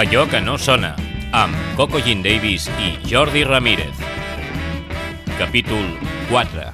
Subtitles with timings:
[0.00, 0.94] Allò que no sona,
[1.36, 3.98] amb Coco Jean Davis i Jordi Ramírez.
[5.36, 5.84] Capítol
[6.30, 6.64] 4.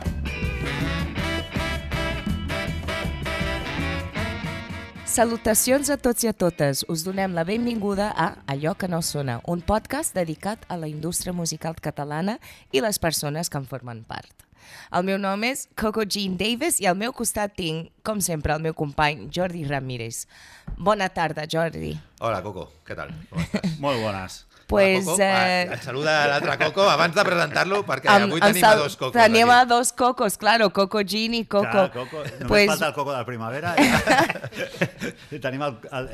[5.11, 6.87] Salutacions a tots i a totes.
[6.87, 11.35] Us donem la benvinguda a Allò que no sona, un podcast dedicat a la indústria
[11.35, 12.39] musical catalana
[12.71, 14.46] i les persones que en formen part.
[14.93, 18.63] El meu nom és Coco Jean Davis i al meu costat tinc, com sempre, el
[18.63, 20.27] meu company Jordi Ramírez.
[20.79, 21.95] Bona tarda, Jordi.
[22.21, 23.11] Hola, Coco, què tal?
[23.31, 23.79] Com estàs?
[23.85, 24.43] Molt bones.
[24.67, 25.23] Pues, Hola, Coco.
[25.23, 29.15] eh, et saluda l'altre Coco abans de presentar-lo perquè avui tenim a dos Cocos.
[29.15, 31.71] Tenim a dos cocos, claro, Coco Jean i Coco.
[31.71, 32.25] Clar, Coco.
[32.25, 36.11] Només Pues, falta el Coco de la primavera i, i tenim el, el,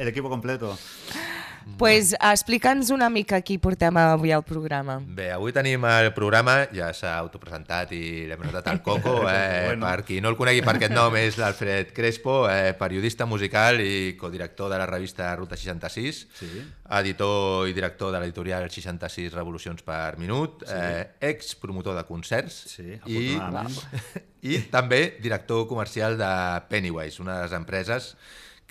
[1.63, 1.79] completo.
[1.79, 5.01] pues explica'ns una mica qui portem avui al programa.
[5.05, 9.23] Bé, avui tenim el programa, ja s'ha autopresentat i l'hem presentat al Coco.
[9.33, 9.87] Eh, Bueno.
[9.87, 14.17] Per qui no el conegui per aquest nom és l'Alfred Crespo, eh, periodista musical i
[14.19, 16.51] codirector de la revista Ruta 66, Sí.
[16.91, 22.99] editor i director de l'editorial 66 Revolucions per Minut, eh, ex promotor de concerts Sí,
[23.07, 23.39] i,
[24.53, 26.31] i també director comercial de
[26.69, 28.17] Pennywise, una de les empreses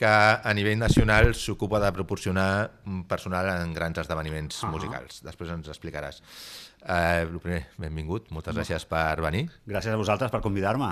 [0.02, 4.72] que a nivell nacional s'ocupa de proporcionar mm, personal en grans esdeveniments Ah.
[4.74, 5.20] musicals.
[5.22, 6.24] Després ens explicaràs.
[6.82, 9.44] Eh, el primer, benvingut, moltes gràcies per venir.
[9.70, 10.90] Gràcies a vosaltres per convidar-me.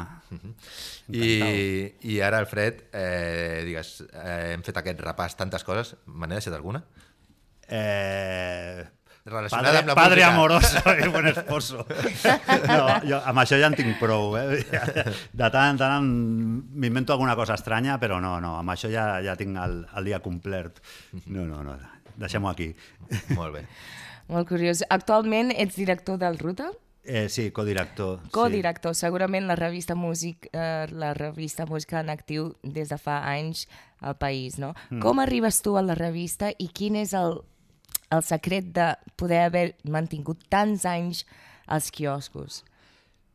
[1.10, 6.38] I, I ara, Alfred, eh, digues, eh, hem fet aquest repàs, tantes coses, me n'he
[6.38, 6.84] deixat alguna?
[7.68, 8.86] Eh...
[9.26, 10.34] Relacionada Padre, amb la padre música.
[10.34, 11.86] amoroso i buen esposo.
[12.68, 14.36] No, jo amb això ja en tinc prou.
[14.40, 14.64] Eh?
[15.40, 19.36] De tant en tant m'invento alguna cosa estranya, però no, no, amb això ja, ja
[19.40, 20.82] tinc el, el dia complet.
[21.28, 21.78] No, no, no,
[22.18, 22.72] deixem-ho aquí.
[23.36, 23.66] Molt bé.
[24.30, 24.84] Molt curiós.
[24.90, 26.70] Actualment ets director del Ruta?
[27.10, 28.20] Eh, sí, codirector.
[28.30, 33.66] Co-director, segurament la revista, Music, eh, la revista Música en Actiu des de fa anys
[34.00, 34.76] al país, no?
[34.92, 35.00] Mm.
[35.02, 37.40] Com arribes tu a la revista i quin és el,
[38.12, 41.26] el secret de poder haver mantingut tants anys
[41.68, 42.64] als quioscos?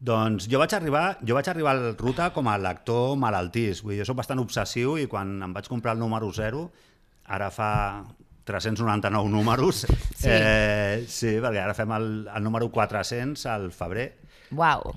[0.04, 3.80] Doncs jo vaig arribar, jo vaig arribar al Ruta com a lector malaltís.
[3.82, 6.66] Vull dir, jo soc bastant obsessiu i quan em vaig comprar el número 0,
[7.32, 7.70] ara fa
[8.44, 9.86] 399 números,
[10.18, 10.28] Sí.
[10.28, 14.10] eh, sí perquè ara fem el, el número 400 al febrer,
[14.52, 14.92] Uau!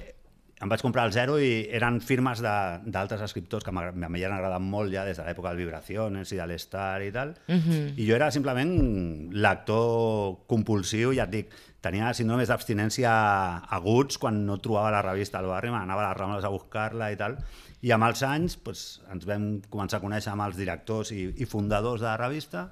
[0.62, 4.91] Em vaig comprar el 0 i eren firmes de- d'altres escriptors que han agradat molt
[4.91, 7.35] ja des de l'època del Vibraciones i de l'Star i tal.
[7.47, 7.57] Mhm.
[7.57, 7.94] Mm -hmm.
[8.00, 11.50] I jo era simplement lector compulsiu, ja et dic,
[11.81, 13.12] tenia síndromes d'abstinència
[13.69, 17.16] aguts quan no trobava la revista al barri, m'anava a les Rambles a buscar-la i
[17.16, 17.38] tal.
[17.81, 21.45] I amb els anys doncs, ens vam començar a conèixer amb els directors i, i
[21.45, 22.72] fundadors de la revista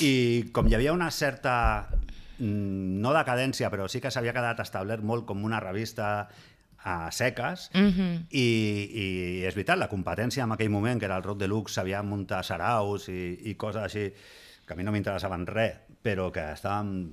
[0.00, 1.88] i com hi havia una certa,
[2.38, 6.28] no decadència, però sí que s'havia quedat establert molt com una revista
[6.84, 8.26] a seques, mm -hmm.
[8.30, 8.48] i,
[8.94, 12.44] i és veritat, la competència en aquell moment, que era el Rock Deluxe, sabia muntar
[12.44, 14.12] saraus i, i coses així,
[14.66, 17.12] que a mi no m'interessaven res, però que estaven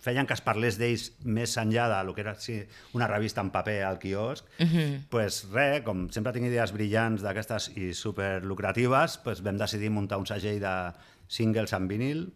[0.00, 2.62] feien que es parlés d'ells més enllà de lo que era sí,
[2.96, 5.02] una revista en paper al quiosc, mm -hmm.
[5.10, 10.18] pues res, com sempre tinc idees brillants d'aquestes i super lucratives, pues vam decidir muntar
[10.18, 10.92] un segell de
[11.28, 12.32] singles en vinil.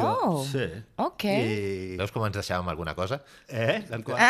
[0.00, 0.64] Oh, sí.
[0.96, 1.24] ok.
[1.26, 1.96] I...
[2.00, 3.20] Veus com ens deixàvem alguna cosa?
[3.48, 3.82] Eh?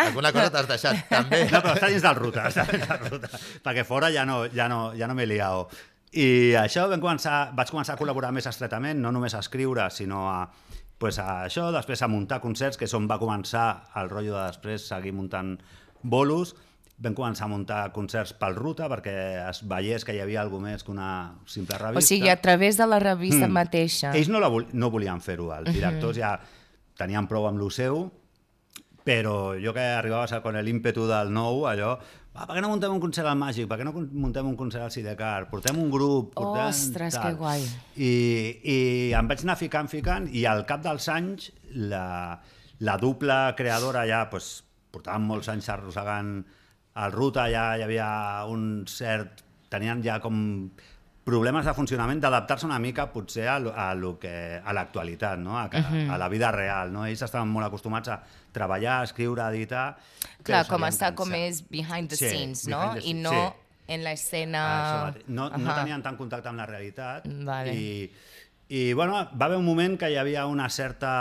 [0.08, 1.44] Alguna cosa t'has deixat, també.
[1.52, 3.30] No, però està dins del ruta, està dins del ruta,
[3.62, 5.76] perquè fora ja no, ja no, ja no m'he liat.
[6.12, 6.26] I
[6.60, 10.40] això vam començar, vaig començar a col·laborar més estretament, no només a escriure, sinó a,
[11.00, 13.66] pues a això, després a muntar concerts, que és on va començar
[14.00, 15.56] el rotllo de després seguir muntant
[16.02, 16.56] bolos.
[17.02, 19.14] Vam començar a muntar concerts pel Ruta perquè
[19.48, 21.10] es veiés que hi havia alguna més que una
[21.50, 21.98] simple revista.
[21.98, 23.52] O sigui, a través de la revista mm.
[23.58, 24.12] mateixa.
[24.14, 26.36] Ells no, la vol no volien fer-ho, els directors ja
[26.98, 28.04] tenien prou amb lo seu,
[29.02, 31.96] però jo que arribava a con l'ímpetu del nou, allò,
[32.32, 33.66] va, per què no muntem un concert al Màgic?
[33.68, 35.50] Per què no muntem un concert al Sidecar?
[35.50, 36.70] Portem un grup, portem...
[36.70, 37.26] Ostres, tal.
[37.26, 37.66] que guai.
[37.98, 38.12] I,
[38.62, 38.78] I
[39.18, 41.50] em vaig anar ficant, ficant, i al cap dels anys
[41.92, 42.38] la,
[42.80, 44.54] la dupla creadora ja pues,
[44.94, 46.38] portaven molts anys arrossegant
[46.96, 49.40] el Ruta, ja hi havia un cert...
[49.72, 50.68] tenien ja com
[51.24, 55.54] problemes de funcionament d'adaptar-se una mica potser a, lo- a, lo que, a l'actualitat, no?
[55.56, 56.90] a, que, a la vida real.
[56.92, 57.06] No?
[57.06, 58.18] Ells estaven molt acostumats a
[58.52, 59.94] treballar, escriure, editar...
[60.44, 62.82] Clar, com està com és behind the Sí, scenes, no?
[62.98, 63.88] the I scenes, no sí.
[63.96, 64.62] en l'escena...
[64.82, 65.28] Això mateix.
[65.38, 67.24] No, no tenien tant contacte amb la realitat.
[67.48, 67.72] Vale.
[67.72, 68.10] I,
[68.68, 71.14] I, bueno, va haver un moment que hi havia una certa...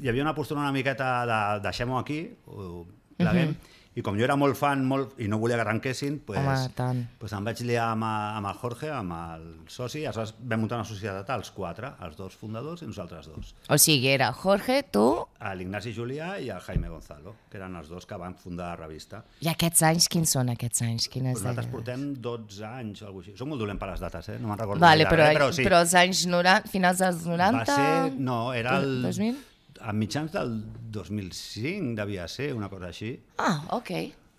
[0.00, 2.86] Hi havia una postura una miqueta de deixem-ho aquí, ho
[3.20, 3.52] pleguem,
[3.98, 7.00] I com jo era molt fan molt, i no volia que arrenquessin, pues, Home, tant.
[7.18, 10.60] pues em vaig liar amb, a- amb el Jorge, amb el soci, i aleshores vam
[10.62, 13.50] muntar una societat els quatre, els dos fundadors i nosaltres dos.
[13.68, 15.26] O sigui, era Jorge, tu...
[15.58, 19.24] L'Ignasi Julià i el Jaime Gonzalo, que eren els dos que van fundar la revista.
[19.42, 21.08] I aquests anys, quins són aquests anys?
[21.10, 23.38] Quines Pues nosaltres portem 12 anys o alguna cosa així.
[23.42, 24.38] Soc molt dolent per les dates, eh?
[24.38, 24.80] No me'n recordo.
[24.86, 25.34] Vale, gaire, però, eh?
[25.34, 25.66] però sí.
[25.66, 27.58] però els anys 90, finals dels 90...
[27.58, 28.18] Va ser...
[28.20, 29.00] No, era el...
[29.02, 29.49] 2000?
[29.80, 30.56] A mitjans del
[30.92, 33.14] 2005 devia ser, una cosa així.
[33.38, 33.90] Ah, ok.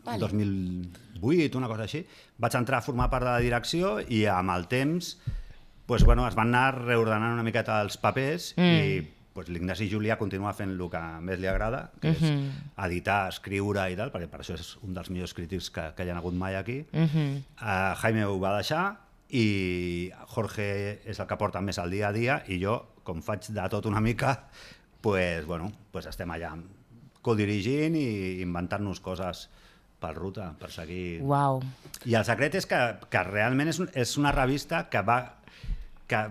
[0.05, 0.19] Vale.
[0.19, 2.03] 2008, una cosa així.
[2.41, 5.15] Vaig entrar a formar part de la direcció i amb el temps
[5.91, 8.75] pues, bueno, es van anar reordenant una miqueta els papers mm.
[8.79, 9.01] i
[9.35, 12.21] pues, l'Ignasi Julià continua fent el que més li agrada, que és
[12.85, 16.13] editar, escriure i tal, perquè per això és un dels millors crítics que, que hi
[16.13, 16.85] ha hagut mai aquí.
[16.93, 17.41] Mm -hmm.
[17.59, 18.85] uh, Jaime ho va deixar
[19.29, 23.51] i Jorge és el que porta més al dia a dia i jo, com faig
[23.51, 24.47] de tot una mica,
[25.01, 26.53] pues, bueno, pues estem allà
[27.21, 29.47] codirigint i inventant-nos coses
[30.01, 31.21] per ruta, per seguir...
[31.21, 31.61] Uau.
[32.09, 32.79] I el secret és que,
[33.13, 35.19] que realment és, un, és una revista que va,
[36.09, 36.21] que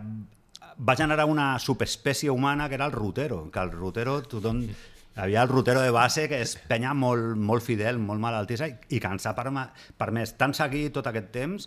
[0.80, 4.64] va generar una subespècie humana que era el rutero, que el rutero tothom...
[5.10, 8.76] Hi havia el rutero de base, que és penya molt, molt fidel, molt malaltissa, i,
[8.94, 11.66] i que ens ha permès tant seguir tot aquest temps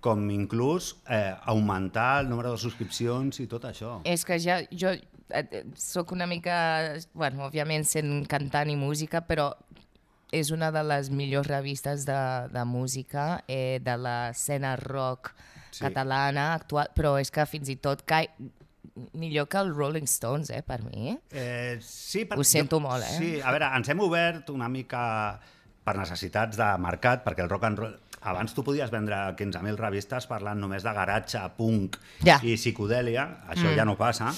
[0.00, 3.98] com inclús eh, augmentar el número de subscripcions i tot això.
[4.08, 4.94] És que ja, jo
[5.76, 9.52] sóc una mica, bueno, òbviament sent cantant i música, però
[10.32, 12.18] és una de les millors revistes de,
[12.52, 15.34] de música eh, de l'escena rock
[15.70, 15.84] Sí.
[15.84, 18.26] catalana actual, però és que fins i tot cai
[19.12, 21.12] millor que els Rolling Stones, eh, per mi.
[21.30, 23.16] Eh, sí, per, Ho sento molt, eh?
[23.18, 25.38] Sí, a veure, ens hem obert una mica
[25.84, 27.96] per necessitats de mercat, perquè el rock and roll...
[28.28, 32.40] Abans tu podies vendre 15.000 revistes parlant només de garatge, punk Ja.
[32.42, 33.76] i psicodèlia, això mm.
[33.78, 34.32] ja no passa.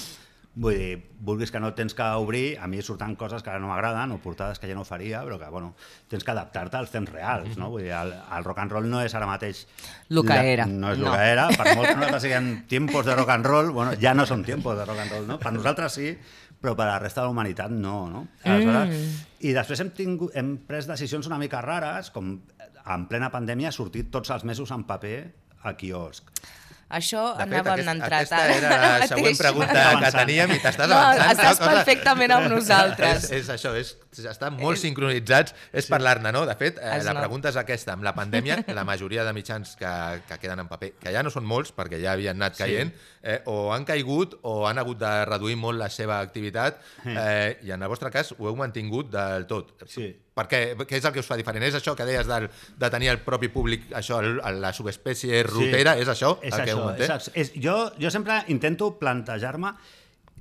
[0.53, 3.69] Vull dir, vulguis que no tens que obrir, a mi surten coses que ara no
[3.69, 5.69] m'agraden, o portades que ja no faria, però que, bueno,
[6.11, 7.69] tens que adaptar-te als temps reals, no?
[7.71, 9.61] Vull dir, el, el rock and roll no és ara mateix...
[10.09, 10.65] Lo que la- era.
[10.67, 11.13] No és No.
[11.13, 14.25] que era, per molt que nosaltres siguem tiempos de rock and roll, bueno, ja no
[14.27, 15.39] són tiempos de rock and roll, no?
[15.39, 16.11] Per nosaltres sí,
[16.61, 18.27] però per a la resta de la humanitat no, no?
[18.43, 19.27] Aleshores, Mm.
[19.47, 22.35] I després hem, tingut, hem pres decisions una mica rares, com
[22.91, 25.15] en plena pandèmia ha sortit tots els mesos en paper
[25.63, 26.27] a quiosc.
[26.91, 30.59] Això De fet, anàvem aquest- entrat aquesta ara era la següent pregunta que teníem i
[30.59, 31.31] t'estàs No, avançant.
[31.37, 33.23] estàs perfectament amb nosaltres.
[33.23, 36.43] és, és això, és, estan molt sincronitzats, és parlar-ne, no?
[36.47, 37.95] De fet, eh, la pregunta és aquesta.
[37.95, 39.91] Amb la pandèmia, la majoria de mitjans que,
[40.27, 42.91] que queden en paper, que ja no són molts, perquè ja havien anat caient,
[43.23, 47.71] eh, o han caigut o han hagut de reduir molt la seva activitat, eh, i
[47.71, 49.77] en el vostre cas ho heu mantingut del tot.
[49.87, 50.11] Sí.
[50.31, 50.59] Per què?
[50.87, 51.65] Què és el que us fa diferent?
[51.67, 52.47] És això que deies del,
[52.79, 56.71] de tenir el propi públic, això, el, la subespècie rutera, és això És el que
[56.71, 57.09] això, manté?
[57.11, 59.73] és, és, jo, jo sempre intento plantejar-me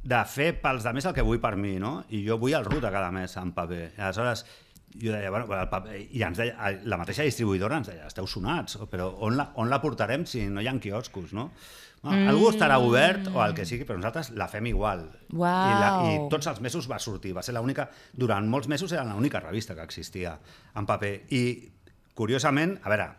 [0.02, 2.00] de fer pels de més el que vull per mi, no?
[2.14, 3.82] I jo vull el ruta cada mes en paper.
[3.99, 4.47] I aleshores,
[4.97, 8.79] jo deia, bueno, el paper, i ens deia, la mateixa distribuïdora ens deia, esteu sonats,
[8.91, 11.50] però on la, on la portarem si no hi ha quioscos, no?
[12.02, 12.29] Bueno, mm.
[12.32, 15.05] Algú estarà obert o el que sigui, però nosaltres la fem igual.
[15.37, 17.35] I, la, I tots els mesos va sortir.
[17.37, 17.91] Va ser l'única...
[18.17, 20.38] Durant molts mesos era l'única revista que existia
[20.81, 21.12] en paper.
[21.37, 21.43] I,
[22.17, 23.11] curiosament, a veure,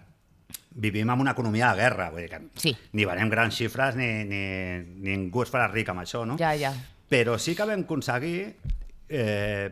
[0.71, 2.75] vivim en una economia de guerra, vull dir que Sí.
[2.93, 4.43] ni venem grans xifres ni, ni,
[5.03, 6.37] ningú es farà ric amb això, no?
[6.39, 6.73] Ja, ja.
[7.11, 8.55] Però sí que vam aconseguir
[9.09, 9.67] eh,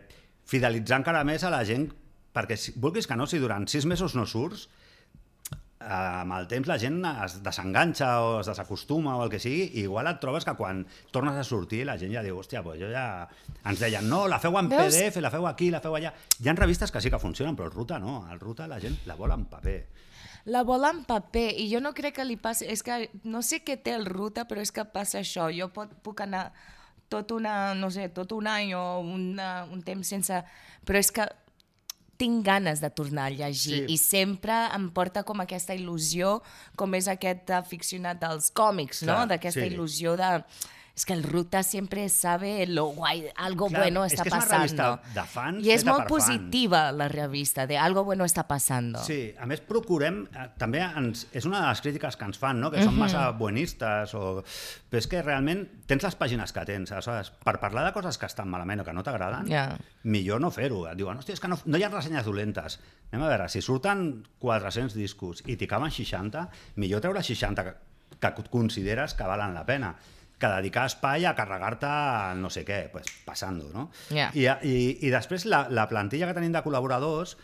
[0.46, 1.88] fidelitzar encara més a la gent,
[2.36, 4.68] perquè si, vulguis que no, si durant sis mesos no surts,
[5.80, 9.70] eh, amb el temps la gent es desenganxa o es desacostuma o el que sigui,
[9.80, 10.84] i igual et trobes que quan
[11.16, 13.28] tornes a sortir la gent ja diu, hòstia, pues jo ja...
[13.70, 14.96] Ens deien, no, la feu en Veus?
[14.96, 16.12] PDF, la feu aquí, la feu allà...
[16.40, 19.00] Hi ha revistes que sí que funcionen, però el Ruta no, el Ruta la gent
[19.08, 19.80] la vol en paper.
[20.46, 22.66] La vol en paper i jo no crec que li passi...
[22.70, 25.50] És que no sé què té el ruta, però és que passa això.
[25.52, 26.52] Jo pot, puc anar
[27.10, 30.44] tot, una, no sé, tot un any o una, un temps sense...
[30.86, 31.28] Però és que
[32.20, 33.94] tinc ganes de tornar a llegir Sí.
[33.94, 36.42] i sempre em porta com aquesta il·lusió,
[36.76, 39.22] com és aquest aficionat dels còmics, no?
[39.30, 39.72] D'aquesta sí.
[39.72, 40.44] il·lusió de...
[41.00, 44.74] Es que el Ruta siempre sabe lo guay, algo Clar, bueno és está que és
[45.16, 46.12] de fans I és molt per fans.
[46.12, 49.00] positiva la revista, de algo bueno está pasando.
[49.00, 52.60] Sí, a més procurem, eh, també ens, és una de les crítiques que ens fan,
[52.60, 52.68] no?
[52.70, 54.44] que són massa buenistes, o...
[54.92, 58.28] però és que realment tens les pàgines que tens, aleshores, per parlar de coses que
[58.28, 59.80] estan malament o que no t'agraden, Ja.
[60.04, 60.84] millor no fer-ho.
[60.92, 62.82] Et diuen, hòstia, és que no, no hi ha ressenyes dolentes.
[63.14, 67.78] Anem a veure, si surten 400 discos i t'hi caben 60, millor treure 60 que,
[68.20, 69.96] que consideres que valen la pena
[70.40, 71.90] que dedicar espai a carregar-te
[72.40, 73.90] no sé què, pues, passant-ho, no?
[74.10, 74.30] Ja.
[74.34, 74.76] I, i,
[75.08, 77.36] I després la, la plantilla que tenim de col·laboradors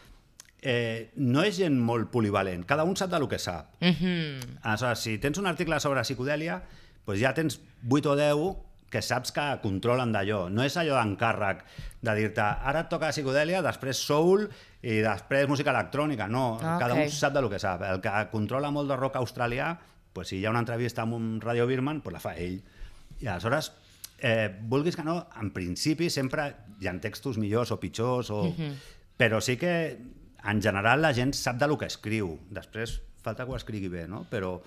[0.62, 3.74] eh, no és gent molt polivalent, cada un sap del que sap.
[3.82, 4.60] Mhm.
[4.64, 6.62] Aleshores, si tens un article sobre psicodèlia,
[7.06, 7.60] doncs ja tens
[7.90, 8.56] 8 o 10
[8.90, 10.46] que saps que controlen d'allò.
[10.50, 11.66] No és allò d'encàrrec
[12.06, 14.46] de dir-te ara et toca psicodèlia, després soul
[14.86, 16.28] i després música electrònica.
[16.30, 17.02] No, Ah, cada ok.
[17.04, 17.82] un sap de lo que sap.
[17.84, 19.74] El que controla molt de rock australià,
[20.14, 22.62] pues, si hi ha una entrevista amb un Radio Birman, pues la fa ell.
[23.22, 23.72] I aleshores,
[24.20, 26.50] eh, vulguis que no, en principi sempre
[26.82, 28.54] hi ha textos millors o pitjors, o...
[29.18, 29.74] però sí que
[30.46, 32.36] en general la gent sap de lo que escriu.
[32.54, 34.26] Després falta que ho escrigui bé, no?
[34.30, 34.60] Però,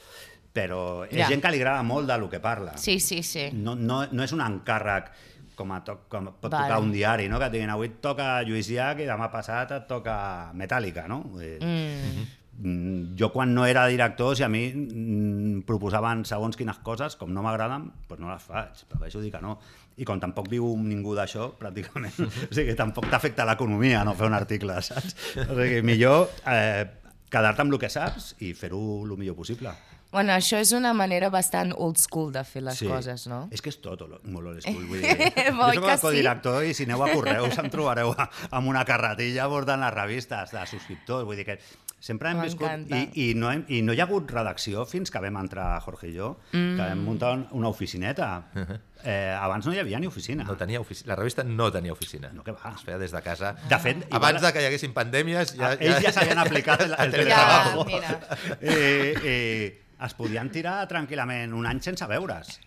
[0.52, 1.28] però és Ja.
[1.28, 2.76] gent que li agrada molt de lo que parla.
[2.76, 3.50] Sí, sí, sí.
[3.52, 5.12] No, no, no és un encàrrec
[5.58, 6.64] com, a to com pot Vale.
[6.68, 7.38] tocar un diari, no?
[7.38, 11.06] que et diguin avui et toca Lluís Llach i demà passat et toca Metallica.
[11.10, 11.22] No?
[11.36, 12.26] Dir, mm.
[12.58, 17.44] Jo quan no era director, si a mi mm, proposaven segons quines coses, com no
[17.44, 19.58] m'agraden, doncs no les faig, prefereixo dir que no.
[19.98, 24.38] I com tampoc viu ningú d'això, pràcticament, o sigui, tampoc t'afecta l'economia no fer un
[24.38, 25.14] article, saps?
[25.46, 26.88] O sigui, millor eh,
[27.30, 29.74] quedar-te amb el que saps i fer-ho el millor possible.
[30.10, 33.42] Bueno, això és una manera bastant old school de fer les coses, no?
[33.52, 34.86] És que és tot molt old school.
[34.88, 36.04] Vull dir, jo soc el sí?
[36.06, 40.64] codirector i si aneu a Correus em trobareu amb una carretilla bordant les revistes de
[40.70, 41.28] subscriptors.
[41.28, 41.58] Vull dir que
[42.00, 42.90] sempre hem viscut...
[42.94, 46.08] I, i, no hem, I no hi ha hagut redacció fins que vam entrar Jorge
[46.10, 46.76] i jo, mm.
[46.78, 48.30] que vam muntar un- una oficineta.
[48.98, 50.42] Eh, abans no hi havia ni oficina.
[50.42, 51.12] No tenia oficina.
[51.12, 52.32] La revista no tenia oficina.
[52.34, 52.72] No, que va.
[52.74, 53.52] Es feia des de casa.
[53.70, 55.52] De fet, igual- Abans de que hi haguessin pandèmies...
[55.54, 57.84] Ja, Ah, Ells ja s'havien aplicat el, el Ja, teletrabajo.
[57.86, 58.18] mira.
[58.58, 58.74] I,
[59.22, 59.36] I
[60.08, 62.58] es podien tirar tranquil·lament un any sense veure's.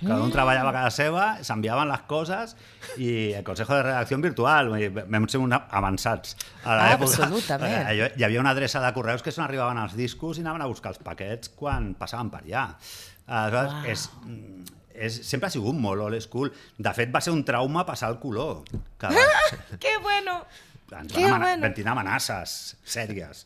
[0.00, 2.56] Cada un treballava a casa seva, s'enviaven les coses
[2.96, 4.70] i el Consejo de Redacció virtual.
[5.06, 6.36] Vam ser una, avançats.
[6.64, 7.24] A Ah, l'època.
[7.26, 7.88] absolutament.
[7.90, 10.90] Eh, Hi havia una adreça de correus que arribaven els discos i anaven a buscar
[10.94, 12.68] els paquets quan passaven per allà.
[13.26, 13.84] Aleshores, Uau.
[13.86, 14.10] és,
[14.94, 16.50] és, sempre ha sigut molt old school.
[16.78, 18.64] De fet, va ser un trauma passar el color.
[18.98, 19.08] Que
[19.78, 20.44] Que bueno!
[20.92, 21.62] Ens van, amana, bueno.
[21.62, 22.54] vam tenir amenaces
[22.84, 23.44] sèries.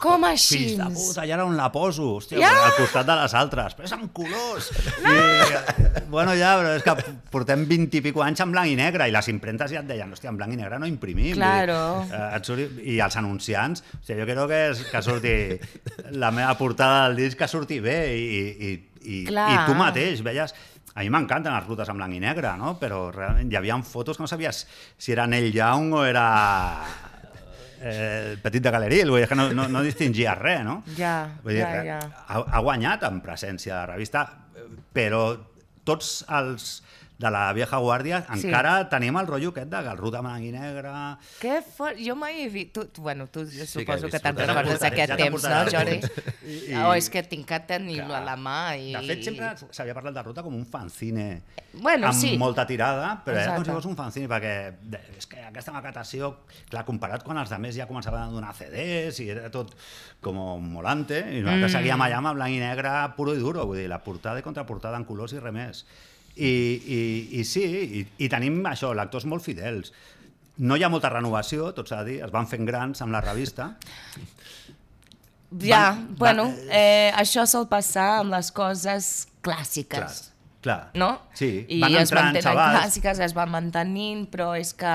[0.00, 0.58] Com així?
[0.58, 2.08] Fills de puta, i ara on la poso?
[2.16, 2.50] Hòstia, Ja!
[2.66, 3.76] al costat de les altres.
[3.78, 4.70] Però és en colors!
[5.04, 5.12] No!
[5.12, 9.08] I, bueno, ja, però és que portem 20 i pico anys en blanc i negre
[9.08, 11.34] i les impremtes ja et deien, hòstia, en blanc i negre no imprimim.
[11.36, 11.78] Claro.
[12.08, 15.34] dir, eh, et surt, I els anunciants, o sigui, jo crec que, és, que surti
[16.18, 19.48] la meva portada del disc que surti bé i, i, i, Clar.
[19.50, 20.54] i tu mateix veies
[20.94, 22.74] a mi m'encanten les rutes en blanc i negre, no?
[22.80, 24.66] però realment hi havia fotos que no sabies
[24.98, 26.26] si era Neil Young o era
[27.80, 30.82] eh, el petit de Galeril, vull dir que no, no, no distingies res, no?
[30.98, 32.00] Ja, Vull dir, ja, ja.
[32.28, 34.26] Ha, ha guanyat en presència de la revista,
[34.92, 35.24] però
[35.84, 36.82] tots els
[37.22, 38.48] de la vieja guàrdia Sí.
[38.48, 40.92] encara tenim el rotllo aquest de que el ruta en blanc i negre...
[41.40, 41.96] Que fort!
[42.02, 42.72] Jo mai he vist...
[42.74, 45.62] Tu, bueno, tu que he suposo que vist te'n recordes Ja d'aquest te'n temps, no,
[45.70, 45.98] Jordi?
[46.42, 48.74] I- i- Oh, és que tinc que tenir-lo a la mà.
[48.76, 48.92] I...
[48.96, 52.34] De fet, sempre s'havia parlat de ruta com un fanzine Bueno, amb sí.
[52.36, 53.70] molta tirada, però era com Exacte.
[53.70, 56.32] si fos un fanzine, perquè de- és que aquesta maquetació,
[56.68, 59.72] clar, comparat quan els altres ja començaven a donar CDs i era tot
[60.20, 61.76] com molante, i nosaltres mm.
[61.78, 64.98] seguíem allà amb blanc i negre puro i duro, vull dir, la portada i contraportada
[65.00, 65.84] en colors i res més.
[66.36, 67.00] I, i,
[67.40, 67.62] i sí,
[68.00, 69.92] i, i tenim això, lectors molt fidels.
[70.58, 73.20] No hi ha molta renovació, tot s'ha de dir, es van fent grans amb la
[73.24, 73.74] revista,
[75.60, 79.98] Ja, Van- bueno, van- eh, això sol passar amb les coses clàssiques.
[79.98, 80.12] clar,
[80.62, 80.90] clar.
[80.94, 81.20] no?
[81.34, 82.78] Sí, I van es entrant mantenen xavals.
[82.78, 84.94] clàssiques, es van mantenint, però és que...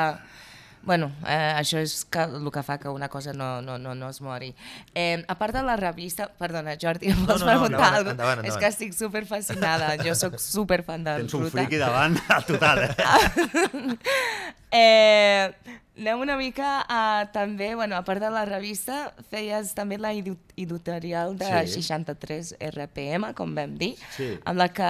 [0.87, 4.07] Bueno, eh, això és que, el que fa que una cosa no, no, no, no
[4.09, 4.53] es mori.
[4.95, 6.29] Eh, a part de la revista...
[6.39, 8.61] Perdona, Jordi, em vols no, no, preguntar endavant, alguna endavant, És endavant.
[8.63, 9.89] que estic super fascinada.
[9.99, 11.57] Jo sóc super fan del Tens un Ruta.
[11.59, 12.95] friqui davant al total, eh?
[14.69, 15.53] Eh,
[15.97, 21.37] anem una mica a també, bueno, a part de la revista, feies també la editorial
[21.39, 21.81] de Sí.
[21.81, 24.33] 63 RPM, com vam dir, Sí.
[24.43, 24.89] amb la que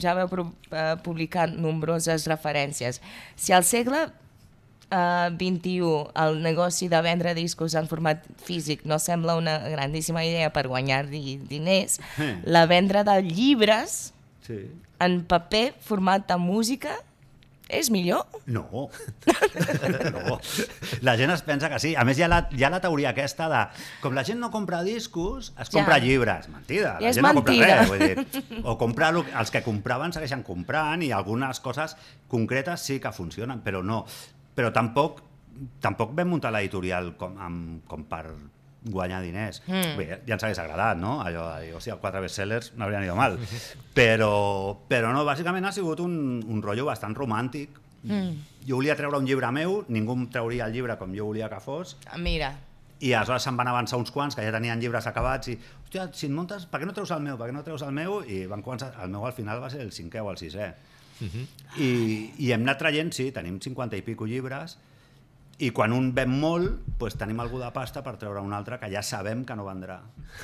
[0.00, 0.30] ja veu
[0.70, 3.00] eh, publicar nombroses referències.
[3.34, 4.06] Si al segle
[4.90, 10.52] eh, 21 el negoci de vendre discos en format físic no sembla una grandíssima idea
[10.52, 12.40] per guanyar di diners, Eh.
[12.44, 14.12] la venda de llibres
[14.46, 14.70] Sí.
[15.00, 16.94] en paper format de música
[17.68, 18.26] és millor?
[18.46, 18.68] No.
[20.12, 20.38] no.
[21.02, 21.94] La gent es pensa que sí.
[21.98, 23.62] A més, hi ha la, hi ha la teoria aquesta de
[24.04, 25.80] com la gent no compra discos, es Ja.
[25.80, 26.48] compra llibres.
[26.48, 26.94] Mentida.
[27.00, 27.78] La I és gent no mentida.
[27.78, 27.88] compra res.
[27.88, 31.96] Vull dir, o comprar lo- els que compraven segueixen comprant i algunes coses
[32.28, 34.04] concretes sí que funcionen, però no.
[34.56, 35.22] Però tampoc,
[35.84, 38.24] tampoc vam muntar l'editorial com, amb, com per
[38.86, 39.62] guanyar diners.
[39.66, 39.96] Mm.
[39.98, 41.18] Bé, ja ens hagués agradat, no?
[41.24, 43.38] Allò de dir, hòstia, quatre bestsellers no haurien ido mal.
[43.96, 47.82] Però, però no, bàsicament ha sigut un, un rotllo bastant romàntic.
[48.06, 48.62] Mm.
[48.68, 51.58] Jo volia treure un llibre meu, ningú em trauria el llibre com jo volia que
[51.62, 52.52] fos, Mira,
[53.00, 56.28] i aleshores se'n van avançar uns quants que ja tenien llibres acabats i, hòstia, si
[56.30, 57.36] et muntes, per què no treus el meu?
[57.36, 58.22] Per què no treus el meu?
[58.24, 60.70] I van començar, el meu al final va ser el cinquè o el sisè.
[61.78, 61.90] I,
[62.38, 64.78] I hem anat traient, sí, tenim 50 i pico llibres,
[65.56, 68.90] i quan un ven molt, doncs tenim algú de pasta per treure un altre que
[68.92, 70.02] ja sabem que no vendrà.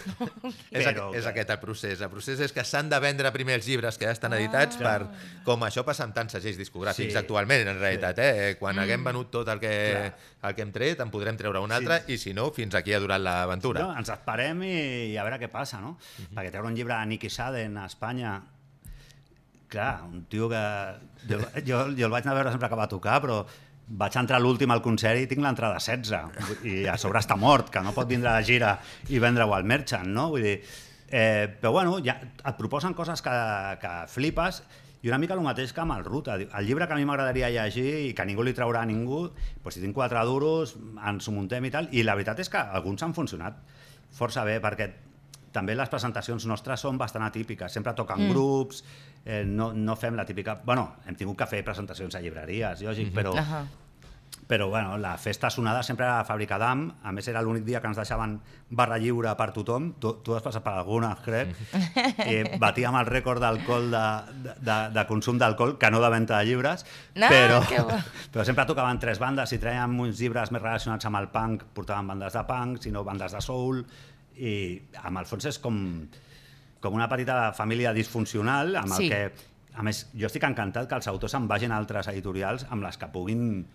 [0.73, 2.00] És, Però és que- aquest el procés.
[2.00, 5.02] El procés és que s'han de vendre primer els llibres que ja estan editats per...
[5.45, 7.19] Com això passa amb tants segells discogràfics Sí.
[7.21, 8.23] actualment, en realitat.
[8.25, 8.57] Eh?
[8.59, 10.17] Quan haguem venut tot el que, Clar.
[10.49, 13.00] el que hem tret, en podrem treure un altre i, si no, fins aquí ha
[13.05, 13.85] durat l'aventura.
[13.85, 14.73] No, ens esperem i,
[15.12, 15.99] i a veure què passa, no?
[16.33, 18.38] Perquè treure un llibre de Nicky Saden a Espanya...
[19.73, 20.62] Clar, un tio que...
[21.31, 23.43] Jo, jo, jo el vaig anar a veure sempre que va tocar, però
[24.02, 26.64] vaig entrar l'últim al concert i tinc l'entrada 16.
[26.69, 28.76] I a sobre està mort, que no pot vindre la gira
[29.09, 30.29] i vendre-ho al Merchant, no?
[30.35, 30.57] Vull dir,
[31.09, 33.37] eh, però bueno, ja et proposen coses que,
[33.83, 34.62] que flipes
[35.02, 36.37] i una mica el mateix que amb el Ruta.
[36.38, 39.25] El llibre que a mi m'agradaria llegir i que ningú li traurà a ningú,
[39.64, 40.76] doncs si tinc quatre duros,
[41.09, 41.88] ens ho muntem i tal.
[41.91, 43.59] I la veritat és que alguns han funcionat
[44.14, 44.93] força bé, perquè
[45.52, 47.75] també les presentacions nostres són bastant atípiques.
[47.75, 48.31] Sempre toquen mm.
[48.31, 48.85] grups,
[49.25, 50.61] eh, no, no fem la típica...
[50.64, 53.62] Bueno, hem tingut que fer presentacions a llibreries, lògic, però, Ahà.
[54.50, 57.64] però bueno, la festa sonada sempre era a la fàbrica d'AM, a més era l'únic
[57.64, 58.35] dia que ens deixaven
[58.69, 61.55] barra lliure per tothom, tu, tu has passat per alguna, crec,
[62.26, 64.05] i batíem el rècord d'alcohol de,
[64.49, 67.62] de, de, de consum d'alcohol, que no de venda de llibres, No, però,
[68.33, 72.11] però sempre tocaven tres bandes, si traiem uns llibres més relacionats amb el punk, portaven
[72.11, 73.85] bandes de punk, si no bandes de soul,
[74.43, 74.55] i
[75.05, 75.79] amb el fons és com,
[76.83, 79.07] com una petita família disfuncional, amb Sí.
[79.07, 82.67] el que a més, jo estic encantat que els autors se'n vagin a altres editorials
[82.71, 83.67] amb les que puguin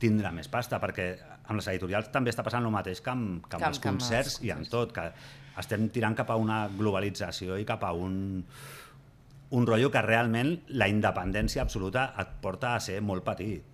[0.00, 1.08] tindre més pasta, perquè
[1.48, 4.38] amb les editorials també està passant el mateix que amb, que amb Que els concerts
[4.46, 5.08] i amb tot, que
[5.58, 8.44] estem tirant cap a una globalització i cap a un,
[9.50, 13.64] un rotllo que realment la independència absoluta et porta a ser molt petit,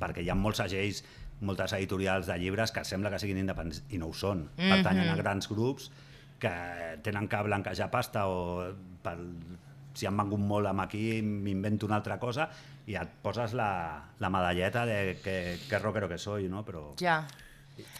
[0.00, 1.04] perquè hi ha molts segells,
[1.40, 4.46] moltes editorials de llibres que sembla que siguin independents i no ho són.
[4.56, 5.90] Pertanyen a grans grups
[6.40, 6.52] que
[7.02, 8.66] tenen que blanquejar pasta o
[9.02, 9.16] per,
[9.96, 12.50] si han vengut molt amb aquí m'invento una altra cosa
[12.86, 13.70] i et poses la,
[14.20, 16.62] la medalleta de que, que rockero que soy, no?
[16.66, 16.92] Però...
[17.00, 17.24] Ja.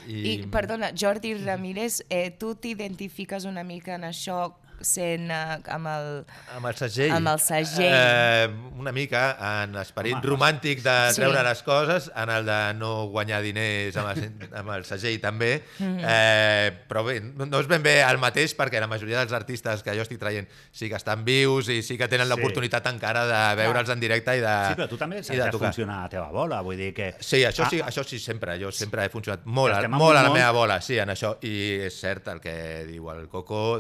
[0.07, 4.39] I, I perdona, Jordi Ramírez, eh, tu t'identifiques una mica en això
[4.81, 6.09] sent eh, amb el...
[6.57, 7.13] Amb el segell.
[7.17, 7.93] Amb el segell.
[7.93, 11.21] Eh, una mica en l'esperit Home, romàntic de Sí.
[11.21, 15.63] treure les coses, en el de no guanyar diners amb el, amb el segell també,
[15.77, 16.05] Mm-hmm.
[16.09, 19.95] eh, però bé, no és ben bé el mateix perquè la majoria dels artistes que
[19.97, 22.33] jo estic traient sí que estan vius i sí que tenen Sí.
[22.35, 25.45] l'oportunitat encara de veure'ls en directe i de, Sí, però tu també i saps de
[25.45, 25.69] que tocar.
[25.73, 27.15] funciona a la teva bola, vull dir que...
[27.21, 28.57] Sí, això sí, Ah, això sí sempre.
[28.59, 31.37] Jo sempre he funcionat molt, molt a la meva bola, sí, en això.
[31.45, 33.79] I és cert el que diu el Coco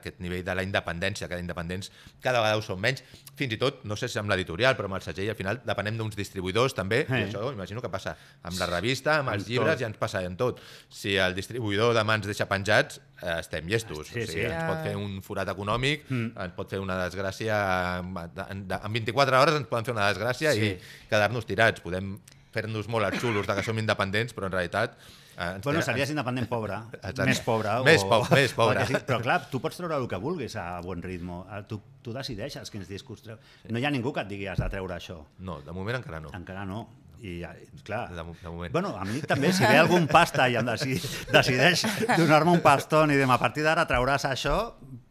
[0.00, 1.92] d'aquest nivell de la independència, que d'independents
[2.24, 3.04] cada vegada ho són menys.
[3.36, 5.96] Fins i tot, no sé si amb l'editorial, però amb el segell al final depenem
[6.00, 7.20] d'uns distribuïdors també, Eh.
[7.20, 9.80] i això imagino que passa amb la revista, amb els llibres, tot.
[9.82, 10.60] i ens passa en tot.
[10.88, 14.08] Si el distribuïdor demà ens deixa penjats, eh, estem llestos.
[14.08, 14.48] Sí, o sigui, sí.
[14.48, 16.32] ens pot fer un forat econòmic, Mm.
[16.40, 18.00] ens pot fer una desgràcia...
[18.00, 20.60] En, en, en 24 hores ens poden fer una desgràcia Sí.
[20.74, 20.78] i
[21.10, 21.80] quedar-nos tirats.
[21.80, 22.18] Podem
[22.52, 24.96] fer-nos molt els xulos de que som independents, però en realitat...
[25.40, 27.24] Eh, ens Bueno, tenen- series independent pobre, Exacte.
[27.24, 27.70] més pobre.
[27.86, 28.76] Més po- més pobre.
[28.78, 29.06] o el que sigui.
[29.08, 31.38] Però clar, tu pots treure el que vulguis a bon ritme.
[31.56, 33.38] Eh, Tu, tu decideixes quins discos treu.
[33.70, 35.16] No hi ha ningú que et digui has de treure això.
[35.40, 36.28] No, de moment encara no.
[36.36, 36.82] Encara no.
[37.20, 38.08] I, eh, clar...
[38.10, 38.72] De, de moment.
[38.72, 40.94] Bueno, a mi també, si ve algun pasta i em deci,
[41.32, 41.82] decideix
[42.16, 44.54] donar-me un pastón i dir a partir d'ara trauràs això,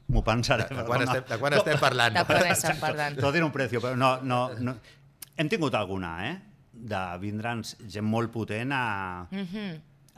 [0.10, 0.66] m'ho pensaré.
[0.70, 2.16] de, de, quan no- estem, de quan estem parlant?
[2.18, 3.20] De quan estem parlant?
[3.20, 4.74] Tot tiene un precio, però no, no, no.
[5.38, 6.34] Hem tingut alguna, eh?
[6.74, 9.28] De vindre'ns gent molt potent a...
[9.30, 9.70] Mhm.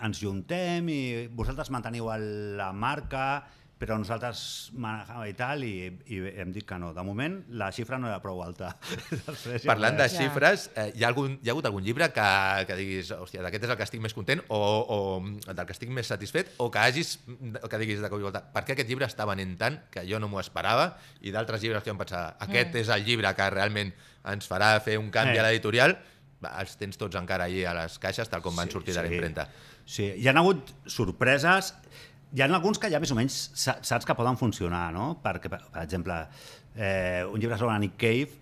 [0.02, 3.44] Ens juntem i vosaltres manteniu el- la marca,
[3.82, 6.92] però nosaltres manejam i tal, i, i hem dit que no.
[6.94, 8.76] De moment, la xifra no era prou alta.
[9.66, 12.28] Parlant de xifres, eh, hi, ha algun, hi ha hagut algun llibre que,
[12.70, 15.00] que diguis, hòstia, d'aquest és el que estic més content o, o
[15.54, 18.64] del que estic més satisfet o que hagis, que diguis de cop i volta, per
[18.68, 20.92] què aquest llibre està venent tant que jo no m'ho esperava
[21.26, 23.94] i d'altres llibres que em pensava, aquest és el llibre que realment
[24.30, 25.42] ens farà fer un canvi Eh.
[25.42, 25.98] a l'editorial,
[26.58, 29.08] els tens tots encara allí a les caixes tal com van Sí, sortir de sí.
[29.08, 29.44] la impremta.
[29.46, 29.71] Sí,
[30.18, 31.74] hi ha hagut sorpreses,
[32.34, 35.18] hi ha alguns que ja més o menys sa- saps que poden funcionar, no?
[35.24, 36.22] Perquè, per, per exemple,
[36.76, 38.40] eh, un llibre sobre Nick Cave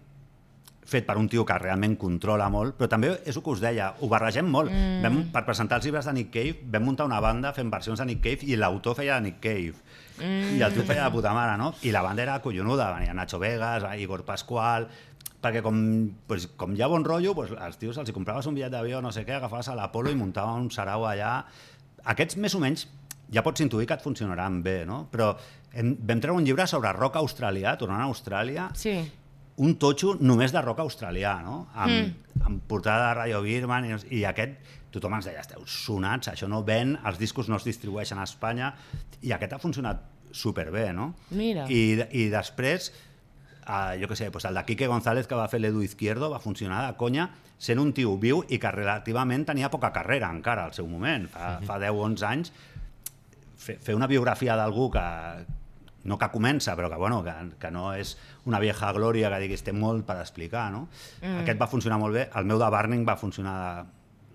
[0.89, 3.91] fet per un tio que realment controla molt, però també és el que us deia,
[4.01, 4.71] ho barregem molt.
[4.73, 5.03] Mm.
[5.05, 8.07] Vam, per presentar els llibres de Nick Cave, vam muntar una banda fent versions de
[8.09, 9.75] Nick Cave i l'autor feia de Nick Cave.
[10.17, 10.57] Mm.
[10.57, 11.75] I el tio feia de puta mare, no?
[11.85, 14.89] I la banda era collonuda, venia Nacho Vegas, Igor Pascual,
[15.41, 15.79] perquè com,
[16.27, 19.01] pues, com hi ha bon rotllo, pues, als tios els hi compraves un bitllet d'avió,
[19.01, 21.37] no sé què, agafaves a l'Apolo i muntava un sarau allà.
[22.13, 22.87] Aquests, més o menys,
[23.31, 25.03] ja pots intuir que et funcionaran bé, no?
[25.11, 25.31] Però
[25.73, 28.97] hem, vam treure un llibre sobre rock australià, tornant a Austràlia, Sí.
[29.57, 31.67] un totxo només de rock australià, no?
[31.75, 32.43] Amb, mm.
[32.47, 34.57] amb portada de Radio Birman i, i aquest,
[34.91, 38.73] tothom ens deia, esteu sonats, això no ven, els discos no es distribueixen a Espanya,
[39.21, 41.13] i aquest ha funcionat superbé, no?
[41.31, 41.67] Mira.
[41.69, 42.91] I, I després,
[43.69, 46.41] uh, jo què sé, pues el de Quique González que va fer l'Edu Izquierdo va
[46.41, 47.29] funcionar de conya
[47.61, 51.27] sent un tio viu i que relativament tenia poca carrera encara al seu moment.
[51.31, 52.51] Fa, fa 10 o 11 anys
[53.59, 55.05] fer, fer una biografia d'algú que
[56.09, 58.15] no que comença, però que, bueno, que, que no és
[58.47, 60.87] una vieja glòria que diguis té molt per explicar, no?
[61.21, 61.43] Mm.
[61.43, 63.59] Aquest va funcionar molt bé, el meu de Barning va funcionar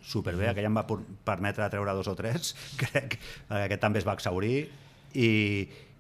[0.04, 0.52] superbé, mm.
[0.52, 0.84] aquell em va
[1.24, 3.18] permetre treure dos o tres, crec,
[3.48, 4.68] aquest també es va exaurir,
[5.16, 5.30] i,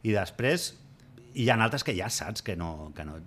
[0.04, 0.74] i després
[1.34, 3.18] hi ha altres que ja saps que no, que no...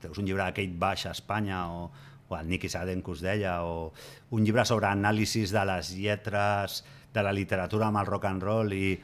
[0.00, 1.90] Teus un llibre de Kate Baix a Espanya o,
[2.28, 3.92] o el Nicky Saden que us deia, o
[4.30, 6.82] un llibre sobre anàlisis de les lletres
[7.14, 8.94] de la literatura amb el rock and roll i,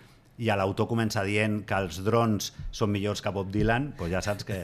[0.43, 4.47] i l'autor comença dient que els drons són millors que Bob Dylan, doncs ja saps
[4.49, 4.59] que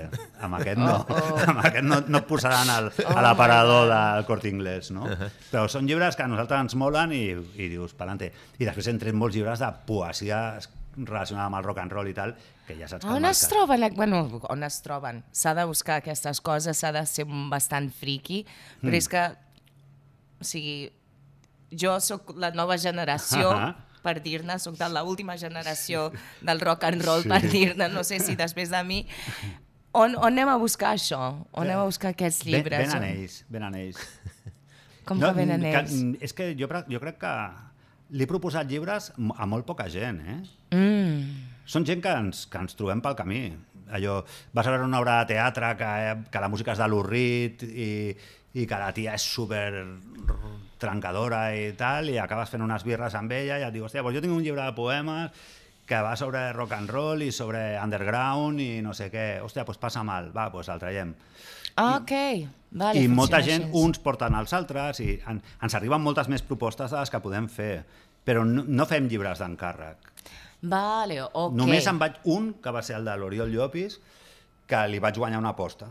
[0.45, 1.43] amb aquest no, oh, oh.
[1.49, 5.07] Amb aquest no, no et posaran al, oh, a l'aparador del Cort Inglés, no?
[5.51, 8.33] Però són llibres que a nosaltres ens molen i, i dius, pelante.
[8.59, 10.43] I després hem tret molts llibres de poesia
[10.97, 12.35] relacionada amb el rock and roll i tal,
[12.67, 13.89] que ja saps que On es troben?
[13.97, 15.23] Bueno, on es troben?
[15.33, 18.45] S'ha de buscar aquestes coses, s'ha de ser bastant friqui,
[18.81, 19.03] però mm.
[19.03, 19.27] és que,
[20.39, 20.79] o sigui,
[21.71, 26.09] jo sóc la nova generació uh -huh per dir-ne, soc de l'última generació
[26.41, 27.29] del rock and roll, sí.
[27.29, 29.03] per dir-ne, no sé si després de mi...
[29.99, 31.21] On, on anem a buscar això?
[31.53, 32.93] On anem a buscar aquests llibres?
[32.93, 34.03] Ben, ben en ells, ben en ells.
[35.09, 35.95] Com no, que ben en ells?
[35.95, 37.33] Que, és que jo, jo crec que
[38.11, 40.39] li he proposat llibres a molt poca gent, eh?
[40.77, 41.25] Mm.
[41.69, 43.43] Són gent que ens, que ens trobem pel camí.
[43.93, 44.19] Allò,
[44.57, 45.93] vas a veure una obra de teatre que,
[46.33, 47.91] que la música és de l'Urrit i,
[48.57, 49.69] i que la tia és super
[50.81, 54.17] trencadora i tal, i acabes fent unes birres amb ella i et diu, hòstia, doncs
[54.17, 55.49] jo tinc un llibre de poemes
[55.89, 59.41] que va sobre rock and roll i sobre underground i no sé què.
[59.45, 61.15] Hòstia, doncs passa mal, va, doncs el traiem.
[61.79, 62.13] Ah, ok.
[62.79, 63.81] Vale, I molta gent, així.
[63.81, 67.47] uns porten els altres i en, ens arriben moltes més propostes de les que podem
[67.49, 67.85] fer,
[68.27, 70.11] però no, no fem llibres d'encàrrec.
[70.69, 71.55] Vale, ok.
[71.57, 74.01] Només en vaig un, que va ser el de l'Oriol Llopis,
[74.69, 75.89] que li vaig guanyar una aposta.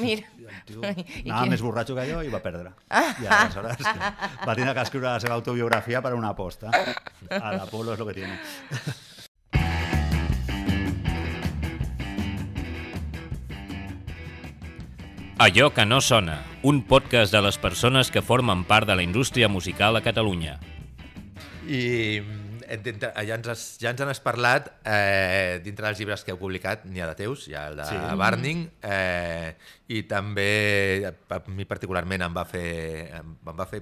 [0.00, 0.24] Mira.
[0.66, 2.72] tio anava més borratxo que jo i va perdre.
[2.90, 3.84] I aleshores
[4.48, 6.72] va tindre que escriure la seva autobiografia per una aposta.
[7.30, 8.36] A l'Apolo és lo que tiene.
[15.40, 19.48] Allò que no sona, un podcast de les persones que formen part de la indústria
[19.48, 20.58] musical a Catalunya.
[21.64, 21.80] I
[22.68, 27.08] ja ens, ja ens n'has parlat, eh, dintre dels llibres que heu publicat, n'hi ha
[27.08, 27.96] de teus, hi ha el de sí.
[28.20, 29.56] Barning, eh,
[29.88, 33.80] i també a mi particularment em va fer, em, em va fer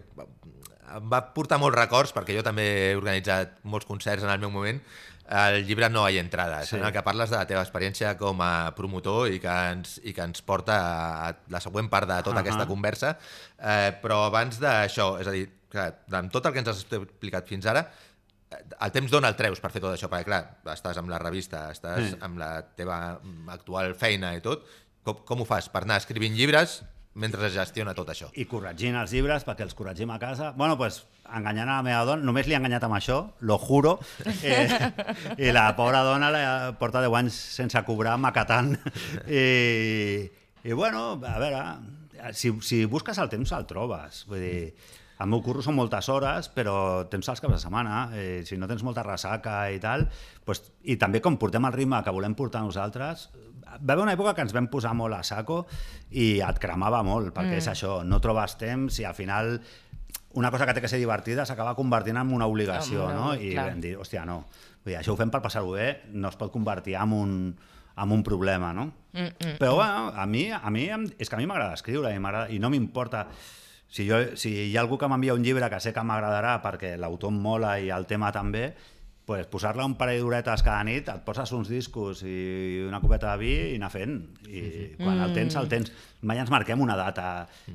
[0.94, 4.54] em va portar molts records, perquè jo també he organitzat molts concerts en el meu
[4.54, 4.78] moment,
[5.28, 6.76] el llibre No hi entrades, sí.
[6.76, 10.14] en el que parles de la teva experiència com a promotor i que ens, i
[10.16, 10.78] que ens porta
[11.28, 12.46] a la següent part de tota uh -huh.
[12.46, 13.18] aquesta conversa.
[13.58, 17.46] Eh, però abans d'això, és a dir, que, amb tot el que ens has explicat
[17.46, 17.90] fins ara,
[18.80, 21.70] el temps dona el treus per fer tot això, perquè clar, estàs amb la revista,
[21.70, 22.16] estàs sí.
[22.20, 24.64] amb la teva actual feina i tot,
[25.02, 25.68] com, com ho fas?
[25.68, 26.82] Per anar escrivint llibres
[27.18, 28.30] mentre es gestiona tot això.
[28.38, 30.52] I corregint els llibres perquè els corregim a casa.
[30.56, 33.96] Bueno, pues, enganyant a la meva dona, només li he enganyat amb això, lo juro,
[34.46, 34.68] eh,
[35.36, 36.44] i la pobra dona la
[36.78, 38.76] porta 10 anys sense cobrar, macatant.
[39.26, 40.28] I,
[40.62, 41.64] i bueno, a veure,
[42.32, 44.22] si, si busques el temps el trobes.
[44.30, 44.62] Vull dir,
[45.18, 46.78] el meu curro són moltes hores, però
[47.10, 48.06] tens els caps de setmana.
[48.14, 50.06] Eh, si no tens molta ressaca i tal,
[50.46, 53.28] pues, i també com portem el ritme que volem portar nosaltres,
[53.76, 55.64] va haver una època que ens vam posar molt a saco
[56.10, 57.62] i et cremava molt, perquè mm.
[57.62, 59.58] és això, no trobes temps i al final
[60.38, 63.32] una cosa que té que ser divertida s'acaba convertint en una obligació, no?
[63.32, 63.34] no?
[63.34, 63.70] I clar.
[63.72, 64.42] vam dir, hòstia, no,
[64.88, 67.32] Vull dir, això ho fem per passar-ho bé, no es pot convertir en un,
[67.98, 68.86] en un problema, no?
[69.12, 70.86] Mm, mm, Però bueno, a mi, a mi
[71.18, 72.20] és que a mi m'agrada escriure i,
[72.54, 73.26] i no m'importa
[73.88, 76.94] si, jo, si hi ha algú que m'envia un llibre que sé que m'agradarà perquè
[76.96, 78.70] l'autor em mola i el tema també,
[79.28, 83.42] pues, posar-la un parell d'horetes cada nit, et poses uns discos i una copeta de
[83.42, 84.14] vi i anar fent.
[84.48, 84.62] I
[84.96, 85.92] quan el tens, el tens.
[86.24, 87.26] Mai ens marquem una data.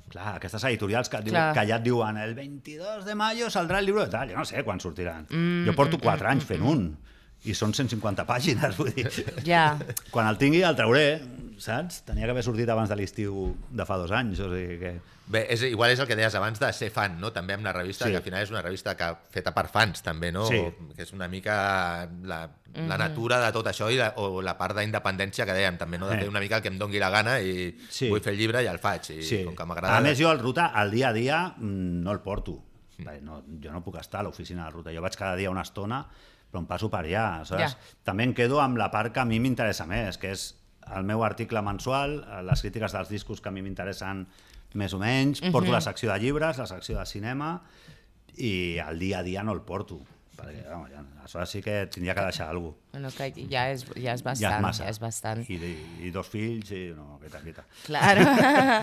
[0.09, 3.91] Clar, aquestes editorials que, diu, que ja et diuen el 22 de maio saldrà el
[3.91, 4.33] llibre de tal.
[4.33, 5.27] Jo no sé quan sortiran.
[5.29, 6.87] Mm, jo porto 4 anys fent un
[7.45, 9.05] i són 150 pàgines, vull dir.
[9.45, 9.75] Ja.
[10.09, 11.05] Quan el tingui el trauré,
[11.65, 12.01] saps?
[12.07, 14.93] Tenia que haver sortit abans de l'estiu de fa dos anys, o sigui que...
[15.33, 17.29] Bé, és, igual és el que deies abans de ser fan, no?
[17.31, 18.11] també amb la revista, sí.
[18.11, 20.43] que al final és una revista que feta per fans, també, no?
[20.49, 20.59] Sí.
[20.97, 21.55] Que és una mica
[22.27, 22.97] la, la mm -hmm.
[22.99, 26.09] natura de tot això i la, o la part d'independència que dèiem, també, no?
[26.09, 28.09] de fer una mica el que em dongui la gana i sí.
[28.09, 29.09] vull fer el llibre i el faig.
[29.09, 29.43] I sí.
[29.45, 29.97] com que m'agrada...
[29.97, 32.63] A més, jo el ruta, al dia a dia, mm, no el porto.
[32.97, 33.23] Mm.
[33.23, 34.91] No, jo no puc estar a l'oficina de ruta.
[34.91, 36.05] Jo vaig cada dia una estona,
[36.51, 37.43] però em passo per allà.
[37.45, 37.69] Ja.
[38.03, 40.62] També em quedo amb la part que a mi m'interessa més, que és
[40.97, 44.25] el meu article mensual, les crítiques dels discos que a mi m'interessen
[44.79, 45.77] més o menys, porto uh -huh.
[45.77, 47.61] la secció de llibres, la secció de cinema,
[48.37, 50.01] i al dia a dia no el porto,
[50.37, 52.82] perquè no, ja, això sí que tindria que deixar alguna cosa.
[52.93, 54.83] Bueno, que ja és, ja és ja bastant, és massa.
[54.85, 55.39] ja és bastant.
[55.49, 55.71] I, i,
[56.05, 57.63] i dos fills, i no, quita, quita.
[57.87, 58.21] Claro.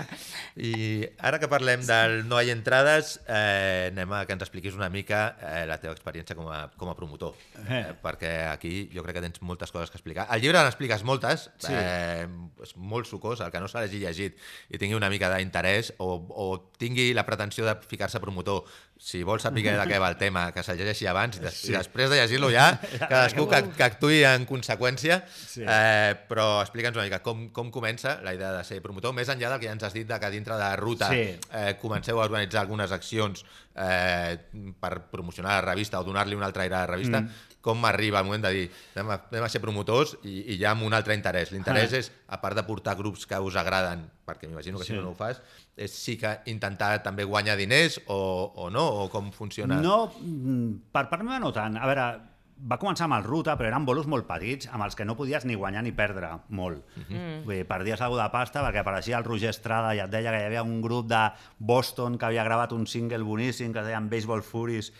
[0.67, 4.89] I ara que parlem del No hay entrades, eh, anem a que ens expliquis una
[4.91, 7.37] mica eh, la teva experiència com a, com a promotor.
[7.69, 10.27] Eh, perquè aquí jo crec que tens moltes coses que explicar.
[10.27, 11.71] Al llibre n'expliques moltes, Sí.
[11.71, 12.27] eh,
[12.67, 14.35] és molt sucós, el que no s'ha llegit llegit
[14.75, 16.49] i tingui una mica d'interès o, o
[16.81, 18.65] tingui la pretensió de ficar-se promotor,
[19.01, 21.73] si vol saber de què va el tema, que se'l llegeixi abans i, des, i
[21.79, 22.73] després de llegir-lo ja,
[23.09, 25.61] cadascú que, que actuï en conseqüència, Sí.
[25.61, 29.49] eh, però explica'ns una mica com, com comença la idea de ser promotor, més enllà
[29.53, 31.37] del que ja ens has dit de que dintre de ruta Sí.
[31.53, 34.37] eh, comenceu a organitzar algunes accions eh,
[34.79, 37.29] per promocionar la revista o donar-li un altre aire a la revista, mm.
[37.61, 40.71] com arriba el moment de dir anem a, anem a ser promotors i, i ja
[40.71, 41.51] amb un altre interès.
[41.51, 41.97] L'interès Ah.
[41.97, 44.97] és, a part de portar grups que us agraden, perquè m'imagino que si Sí.
[44.97, 45.41] no no ho fas,
[45.77, 49.75] és sí que intentar també guanyar diners o, o no, o com funciona.
[49.81, 51.77] No, mm, per part meva no tant.
[51.77, 52.19] A veure,
[52.69, 55.45] va començar amb el Ruta, però eren bolos molt petits, amb els que no podies
[55.49, 56.83] ni guanyar ni perdre molt.
[57.07, 57.41] Mm.
[57.45, 60.43] Vull dir, perdies alguna de pasta perquè apareixia el Roger Estrada i et deia que
[60.43, 61.21] hi havia un grup de
[61.57, 64.91] Boston que havia gravat un single boníssim que es deien Baseball Furies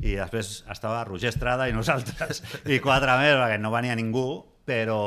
[0.00, 4.26] i després estava Roger Estrada i nosaltres i quatre més perquè no venia ningú,
[4.64, 5.00] però,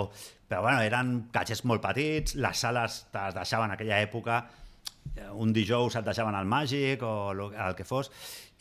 [0.47, 4.43] però bueno, eren catxers molt petits, les sales te les deixaven en aquella època
[5.33, 8.09] un dijous et deixaven al Màgic o el que fos,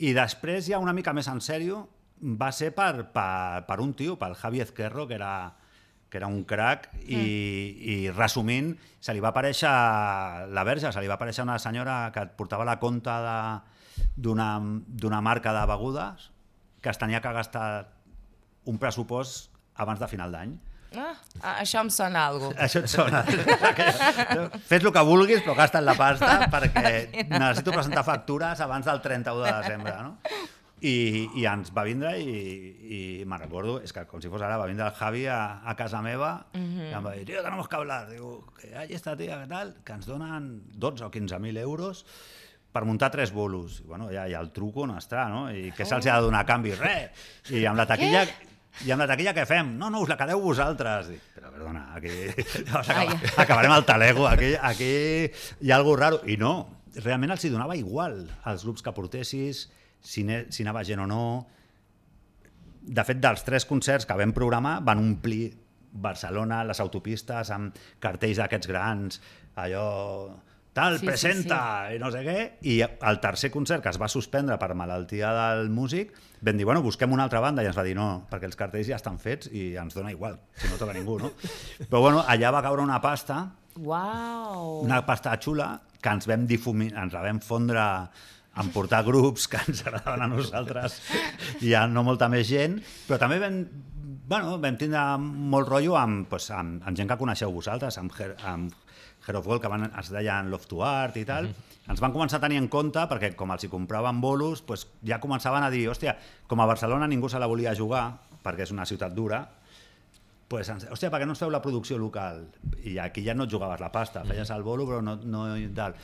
[0.03, 1.85] i després ja una mica més en sèrio
[2.23, 5.33] va ser per, per, per un tio, pel Javi Ezquerro, que era,
[6.09, 7.19] que era un crac, i,
[7.95, 9.73] i resumint, se li va aparèixer
[10.53, 15.21] la verge, se li va aparèixer una senyora que et portava la compta de- d'una
[15.21, 16.31] marca de begudes
[16.83, 17.89] que es tenia que gastar
[18.67, 20.55] un pressupost abans de final d'any.
[20.93, 22.51] Ah, ah, això em sona algo.
[22.61, 23.23] Això et sona.
[24.69, 26.83] Fes el que vulguis, però gasta't la pasta perquè
[27.33, 30.19] necessito presentar factures abans del 31 de desembre, no?
[30.83, 32.33] I, i ens va vindre i,
[32.83, 35.77] i me'n recordo, és que com si fos ara, va vindre el Javi a, a
[35.79, 36.89] casa meva uh -huh.
[36.91, 38.09] i em va dir, tio, tenemos que hablar.
[38.11, 42.05] Diu, que hay esta tía, que tal, que ens donen 12 o 15.000 euros
[42.73, 43.81] per muntar tres bolos.
[43.81, 45.51] I, bueno, ja, ja el truco on està, no?
[45.53, 46.75] I què se'ls ha de donar a canvi?
[46.75, 47.11] Res!
[47.51, 48.27] I amb la taquilla...
[48.87, 49.77] I amb la taquilla què fem?
[49.77, 51.11] No, no, us la quedeu vosaltres.
[51.13, 52.09] Dic, però perdona, aquí
[52.67, 55.29] llavors acaba, acabarem al talego, aquí, aquí
[55.61, 56.23] hi ha alguna raro.
[56.25, 59.67] I no, realment els hi donava igual als grups que portessis,
[60.03, 61.25] si, ne, si anava gent o no.
[62.83, 65.53] De fet, dels tres concerts que vam programar, van omplir
[65.93, 69.21] Barcelona, les autopistes, amb cartells d'aquests grans,
[69.61, 69.85] allò
[70.73, 71.59] tal, Sí, sí, presenta,
[71.93, 75.69] i no sé què, i el tercer concert que es va suspendre per malaltia del
[75.71, 78.57] músic, vam dir, bueno, busquem una altra banda, i ens va dir, no, perquè els
[78.59, 81.35] cartells ja estan fets i ens dona igual, si no toca ningú, no?
[81.91, 83.45] Però bueno, allà va caure una pasta,
[83.77, 84.81] Uau!
[84.83, 87.85] una pasta xula, que ens vam difuminar, ens la vam fondre
[88.61, 90.99] en portar grups que ens agradaven a nosaltres
[91.65, 93.59] i a no molta més gent, però també vam,
[94.29, 98.35] bueno, vam tindre molt rotllo amb, pues, amb, amb gent que coneixeu vosaltres, amb, Her
[98.53, 98.75] amb
[99.27, 101.49] Hero of Gold, que van, es deien Love to Art i tal,
[101.89, 105.21] ens van començar a tenir en compte perquè com els hi compraven bolos, pues, ja
[105.23, 106.17] començaven a dir, hòstia,
[106.51, 108.09] com a Barcelona ningú se la volia jugar,
[108.43, 109.45] perquè és una ciutat dura,
[110.53, 112.43] pues, hòstia, per què no ens feu la producció local?
[112.85, 115.71] I aquí ja no et jugaves la pasta, feies el bolo però no, no i
[115.73, 115.95] tal.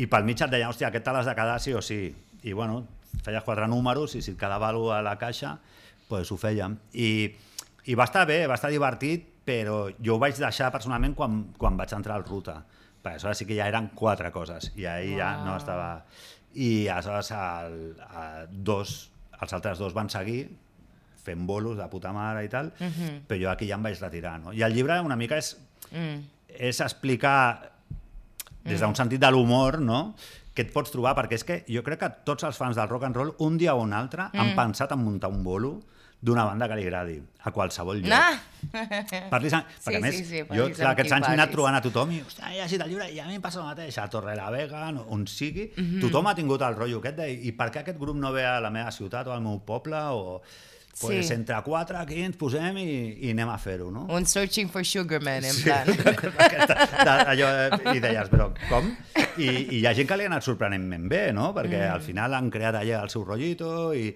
[0.00, 2.00] I pel mig et deien, hòstia, aquest te l'has de quedar sí o sí.
[2.48, 2.80] I bueno,
[3.26, 5.58] feies quatre números i si et quedava alguna a la caixa,
[6.08, 6.78] pues ho fèiem.
[6.96, 7.10] I,
[7.92, 11.76] I va estar bé, va estar divertit, però jo ho vaig deixar personalment quan, quan
[11.76, 12.62] vaig entrar al Ruta.
[13.02, 15.90] Perquè aleshores sí que ja eren quatre coses i ahir ja no estava...
[16.58, 17.76] I aleshores el,
[18.08, 18.96] el, dos,
[19.36, 20.46] els altres dos van seguir
[21.28, 23.20] fent bolos de puta mare i tal, uh -huh.
[23.28, 24.38] però jo aquí ja em vaig retirar.
[24.40, 24.52] No?
[24.52, 25.56] I el llibre una mica és,
[25.92, 26.20] Mm.
[26.48, 27.70] és explicar
[28.64, 30.14] des d'un sentit de l'humor, no?
[30.54, 33.04] què et pots trobar, perquè és que jo crec que tots els fans del rock
[33.04, 34.38] and roll, un dia o un altre, mm.
[34.40, 35.80] han pensat en muntar un bolo
[36.20, 38.10] d'una banda que li agradi, a qualsevol lloc.
[38.12, 38.40] Ah!
[39.30, 39.52] Parlis.
[39.52, 42.10] Sí, perquè a més, sí, sí, jo clar, aquests anys m'he anat trobant a tothom
[42.10, 44.90] i, hòstia, he llegit el llibre i a mi em passa el mateix, a Torrelavega,
[44.92, 45.68] no- on sigui,
[46.02, 48.58] tothom ha tingut el rotllo aquest de, i per què aquest grup no ve a
[48.60, 50.42] la meva ciutat o al meu poble o
[51.00, 51.34] pues, Sí.
[51.34, 52.88] entre quatre aquí ens posem i,
[53.28, 54.06] i anem a fer-ho, no?
[54.14, 55.88] Un searching for sugar man, en Sí, plan.
[57.32, 58.90] allò, eh, I deies, però com?
[59.38, 61.52] I, I hi ha gent que li ha anat sorprenentment bé, no?
[61.56, 61.94] Perquè mm.
[61.94, 64.10] al final han creat allà el seu rotllito i,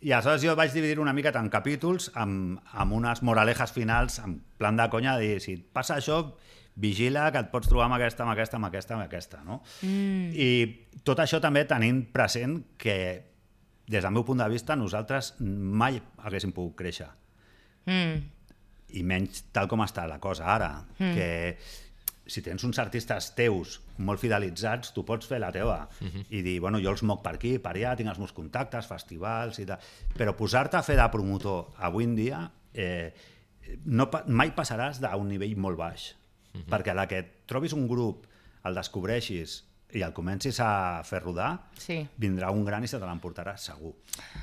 [0.00, 4.38] i aleshores jo vaig dividir una mica en capítols amb, amb unes moralejas finals en
[4.58, 6.22] plan de conya de dir, si et passa això,
[6.78, 9.62] vigila que et pots trobar amb aquesta, amb aquesta, amb aquesta, amb aquesta, no?
[9.82, 10.28] Mm.
[10.34, 12.98] I tot això també tenint present que
[13.88, 17.08] des del meu punt de vista nosaltres mai haguéssim pogut créixer
[17.88, 18.24] Mm.
[18.98, 21.12] i menys tal com està la cosa ara, mm.
[21.16, 21.28] que
[22.28, 26.24] si tens uns artistes teus molt fidelitzats, tu pots fer la teva mm -hmm.
[26.28, 29.58] i dir, bueno, jo els moc per aquí, per allà, tinc els meus contactes, festivals
[29.58, 29.78] i tal,
[30.16, 33.12] però posar-te a fer de promotor avui en dia eh,
[33.84, 36.14] no, mai passaràs d'un nivell molt baix.
[36.54, 36.68] Uh -huh.
[36.68, 38.26] Perquè a la que trobis un grup,
[38.64, 39.64] el descobreixis
[39.96, 42.06] i el comencis a fer rodar, Sí.
[42.20, 43.94] vindrà un gran i se te l'emportarà segur.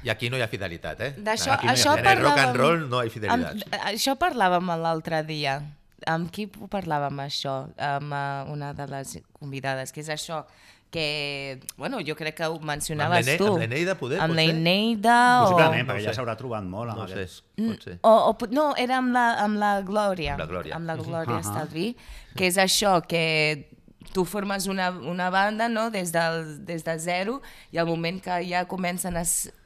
[0.04, 1.14] I aquí no hi ha fidelitat, eh?
[1.18, 3.12] D'això Aquí no hi ha això En el rock and parlàvem- roll no hi ha
[3.12, 3.52] fidelitat.
[3.52, 5.62] Amb, això parlàvem l'altre dia.
[6.08, 7.68] Amb qui ho parlàvem, això?
[7.78, 10.46] Amb uh, una de les convidades, que és això,
[10.92, 13.48] que, bueno, jo crec que ho mencionaves l'Ene- tu.
[13.48, 15.50] amb l'Eneida, poder, Amb l'Eneida o...
[15.52, 16.20] Possiblement, no perquè ho ja sé.
[16.22, 17.44] s'haurà trobat molt amb No sé, aquests...
[17.58, 17.98] pot ser.
[18.02, 20.38] O, o, no, era amb la, amb la Glòria.
[20.38, 20.76] La Glòria.
[20.76, 21.42] Amb la Glòria Ahà.
[21.42, 21.96] Estalví,
[22.36, 23.72] que és això, que
[24.14, 25.90] tu formes una, una banda no?
[25.92, 27.42] des, del, des de zero
[27.72, 29.24] i al moment que ja comencen a...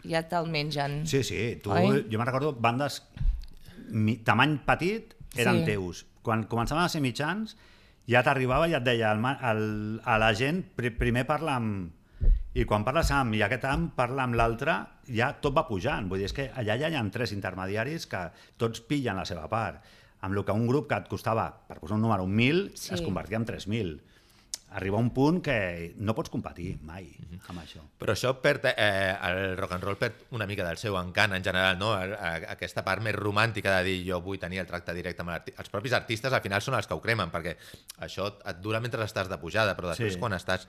[0.08, 1.06] ja te'l mengen.
[1.08, 2.06] Sí, sí, tu, Oi?
[2.10, 3.02] jo me'n recordo bandes
[3.89, 5.65] mi, tamany petit eren Sí.
[5.65, 6.06] teus.
[6.25, 7.56] Quan començaven a ser mitjans,
[8.10, 9.63] ja t'arribava i et deia el, el,
[10.04, 11.95] a la gent, pri, primer parla amb...
[12.58, 14.73] I quan parles amb i aquest amb parla amb l'altre,
[15.13, 16.08] ja tot va pujant.
[16.10, 18.23] Vull dir, és que allà ja hi ha tres intermediaris que
[18.58, 19.86] tots pillen la seva part.
[20.25, 22.93] Amb el que un grup que et costava, per posar un número, 1.000, Sí.
[22.95, 23.99] es convertia en 3.000.
[24.72, 27.08] Arriba un punt que no pots competir mai
[27.50, 27.82] amb això.
[27.98, 31.44] Però això perd, eh, el rock and roll perd una mica del seu encant en
[31.44, 31.94] general, no?
[31.94, 35.34] A, a, aquesta part més romàntica de dir jo vull tenir el tracte directe amb
[35.34, 35.64] l'artista.
[35.64, 37.56] Els propis artistes al final són els que ho cremen, perquè
[38.06, 40.20] això et dura mentre estàs de pujada, però després Sí.
[40.20, 40.68] quan estàs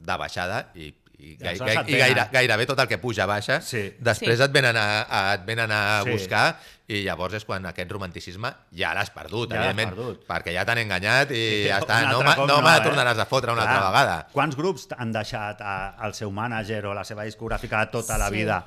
[0.00, 3.26] de baixada i, i, gai, Aleshores gai, et i gaire, gairebé tot el que puja
[3.26, 3.94] baixa, Sí.
[4.00, 4.44] després Sí.
[4.44, 6.10] et venen a, a, et venen a Sí.
[6.10, 6.56] buscar
[6.88, 10.24] i llavors és quan aquest romanticisme ja l'has perdut, Ja evidentment, perdut.
[10.26, 12.80] perquè ja t'han enganyat i Sí, ja està, no, no no, me eh?
[12.82, 14.26] tornaràs a fotre una Clar, altra vegada.
[14.32, 18.34] Quants grups han deixat a, al seu mànager o la seva discogràfica tota la Sí.
[18.42, 18.64] vida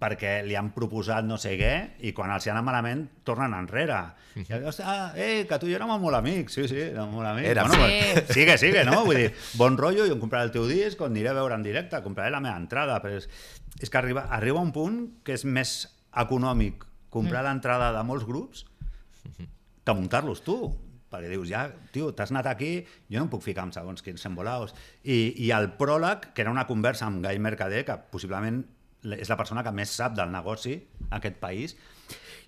[0.00, 1.72] perquè li han proposat no sé què
[2.08, 3.98] i quan els hi ha anat malament tornen enrere.
[4.40, 6.54] I llavors, ah, eh, que tu i jo érem molt amics.
[6.56, 7.48] Sí, sí, érem molt amics.
[7.50, 7.68] Érem.
[7.68, 8.00] Bueno, Sí.
[8.14, 9.04] pues, sigue, sigue, no?
[9.04, 11.54] Vull dir, bon rotllo, jo em compraré el teu disc, o et aniré a veure
[11.54, 13.28] en directe, compraré la meva entrada, però és,
[13.80, 15.76] és que arriba, arriba un punt que és més
[16.16, 17.46] econòmic comprar Mm.
[17.46, 18.64] l'entrada de molts grups
[19.84, 20.56] que muntar-los tu
[21.14, 24.24] perquè dius, ja, tio, t'has anat aquí, jo no em puc ficar amb segons quins
[24.26, 24.72] embolaos.
[25.04, 28.64] I, I el pròleg, que era una conversa amb Gai Mercader, que possiblement
[29.04, 30.74] és la persona que més sap del negoci
[31.10, 31.76] a aquest país,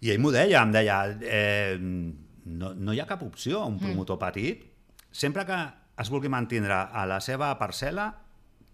[0.00, 3.78] i ell m'ho deia, em deia, eh, no, no hi ha cap opció a un
[3.80, 4.64] promotor petit,
[5.12, 5.58] sempre que
[6.02, 8.10] es vulgui mantindre a la seva parcel·la,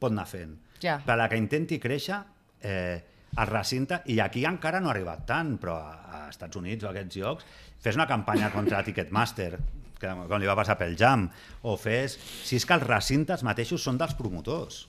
[0.03, 0.57] pot anar fent.
[0.83, 0.99] Ja.
[1.07, 2.18] Per la que intenti créixer,
[2.62, 2.99] eh,
[3.33, 6.90] es recinta, i aquí encara no ha arribat tant, però a, a Estats Units o
[6.90, 7.47] a aquests llocs,
[7.83, 9.55] fes una campanya contra Ticketmaster,
[10.03, 11.29] que, com li va passar pel Jam,
[11.62, 12.18] o fes...
[12.42, 14.87] Si és que els recintes mateixos són dels promotors.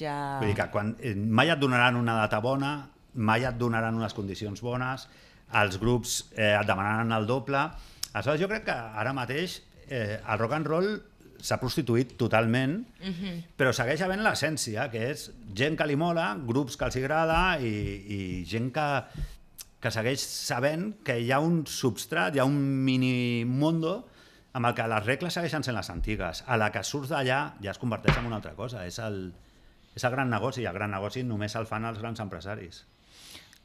[0.00, 0.38] Ja...
[0.40, 2.74] Vull dir que quan, eh, mai et donaran una data bona,
[3.14, 5.08] mai et donaran unes condicions bones,
[5.54, 7.66] els grups eh, et demanaran el doble.
[8.12, 10.88] Aleshores, jo crec que ara mateix eh, el rock and roll
[11.44, 12.78] s'ha prostituït totalment,
[13.58, 17.74] però segueix havent l'essència, que és gent que li mola, grups que els agrada i,
[18.08, 18.86] i gent que,
[19.82, 23.98] que segueix sabent que hi ha un substrat, hi ha un mini mundo
[24.54, 26.44] amb el que les regles segueixen sent les antigues.
[26.46, 28.86] A la que surts d'allà ja es converteix en una altra cosa.
[28.86, 29.34] És el,
[29.94, 32.84] és el gran negoci, i el gran negoci només el fan els grans empresaris.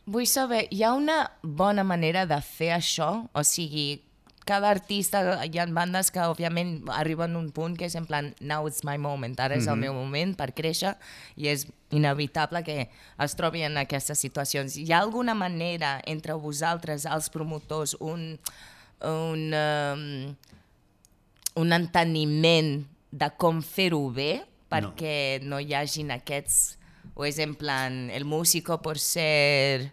[0.09, 3.09] Vull saber, hi ha una bona manera de fer això?
[3.33, 4.01] O sigui,
[4.49, 8.31] cada artista, hi ha bandes que òbviament arriben a un punt que és en plan
[8.41, 10.95] now it's my moment, ara és el meu moment per créixer
[11.37, 14.79] i és inevitable que es trobi en aquestes situacions.
[14.81, 18.39] Hi ha alguna manera entre vosaltres, els promotors, un,
[19.05, 20.03] un, um,
[21.61, 22.79] un enteniment
[23.11, 24.31] de com fer-ho bé
[24.69, 25.55] perquè no.
[25.55, 26.77] no hi hagin aquests
[27.19, 29.89] o és en plan, el músico por ser...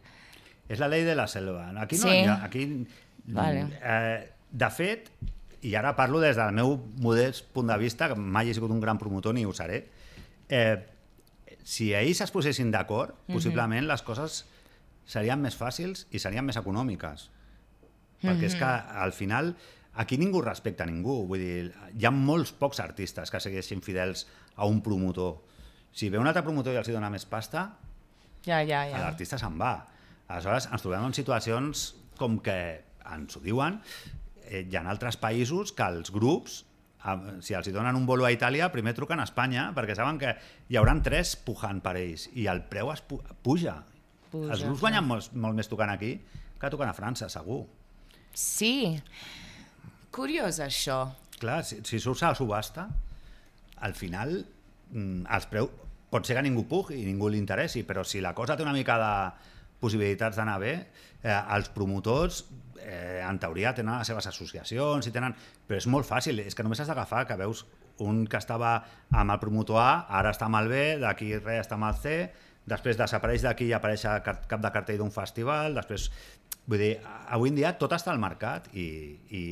[0.68, 1.68] És la llei de la selva.
[1.80, 2.16] Aquí no Sí.
[2.20, 2.36] hi ha...
[2.44, 2.64] Aquí,
[3.26, 3.64] Vale.
[3.82, 5.08] eh, de fet,
[5.66, 8.80] i ara parlo des del meu modest punt de vista, que mai he sigut un
[8.82, 9.88] gran promotor ni ho seré,
[10.48, 10.86] eh,
[11.66, 14.44] si ells es posessin d'acord, possiblement les coses
[15.06, 17.30] serien més fàcils i serien més econòmiques.
[18.22, 19.54] Perquè és que al final
[19.94, 21.24] aquí ningú respecta ningú.
[21.26, 25.38] Vull dir, hi ha molts pocs artistes que segueixin fidels a un promotor.
[25.96, 27.68] Si ve un altre promotor i els hi dona més pasta,
[28.46, 28.98] Ja, ja, ja.
[29.02, 29.74] l'artista se'n va.
[30.28, 31.88] Aleshores, ens trobem en situacions
[32.18, 32.56] com que
[33.12, 33.80] ens ho diuen,
[34.46, 36.64] eh, hi ha altres països que els grups,
[37.40, 40.32] si els hi donen un bolo a Itàlia, primer truquen a Espanya, perquè saben que
[40.68, 43.76] hi hauran tres pujant per ells, i el preu es pu puja.
[44.32, 46.16] Puja, Els grups guanyen molt, molt més tocant aquí
[46.58, 47.60] que tocant a França, segur.
[48.34, 48.98] Sí.
[50.10, 51.04] Curiós, això.
[51.38, 52.88] Clar, si, si surts a la subhasta,
[53.76, 54.38] al final
[54.92, 55.82] mm, els preus...
[56.06, 58.72] Pot ser que ningú pugui i ningú li interessi, però si la cosa té una
[58.76, 59.14] mica de
[59.82, 60.74] possibilitats d'anar bé,
[61.22, 62.44] eh, els promotors
[62.80, 65.34] eh, en teoria tenen les seves associacions i tenen...
[65.66, 67.64] però és molt fàcil, és que només has d'agafar que veus
[68.06, 68.78] un que estava
[69.10, 72.16] amb el promotor A, ara està amb el B, d'aquí res està amb el C,
[72.68, 76.10] després desapareix d'aquí i apareix a cap de cartell d'un festival, després...
[76.66, 76.94] Vull dir,
[77.30, 78.88] avui en dia tot està al mercat i,
[79.30, 79.42] i,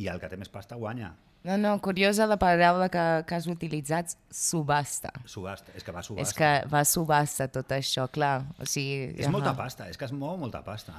[0.00, 1.10] i el que té més pasta guanya.
[1.46, 5.12] No, no, curiosa la paraula que, que has utilitzat, subhasta.
[5.30, 6.26] Subhasta, és que va subhasta.
[6.26, 8.40] És que va subhasta tot això, clar.
[8.58, 10.96] O sigui, És molta pasta, és que es mou molta pasta.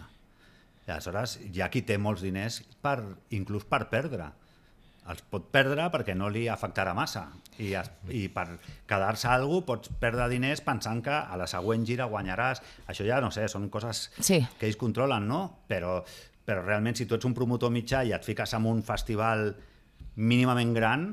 [0.88, 3.02] I aleshores hi ha qui té molts diners per,
[3.36, 4.30] inclús per perdre.
[5.12, 7.26] Els pot perdre perquè no li afectarà massa.
[7.60, 8.46] I, es, i per
[8.88, 12.64] quedar-se a algú pots perdre diners pensant que a la següent gira guanyaràs.
[12.88, 14.40] Això ja, no sé, són coses Sí.
[14.60, 15.42] que ells controlen, no?
[15.68, 16.00] Però,
[16.48, 19.50] però realment si tu ets un promotor mitjà i et fiques en un festival
[20.18, 21.08] mínimament gran,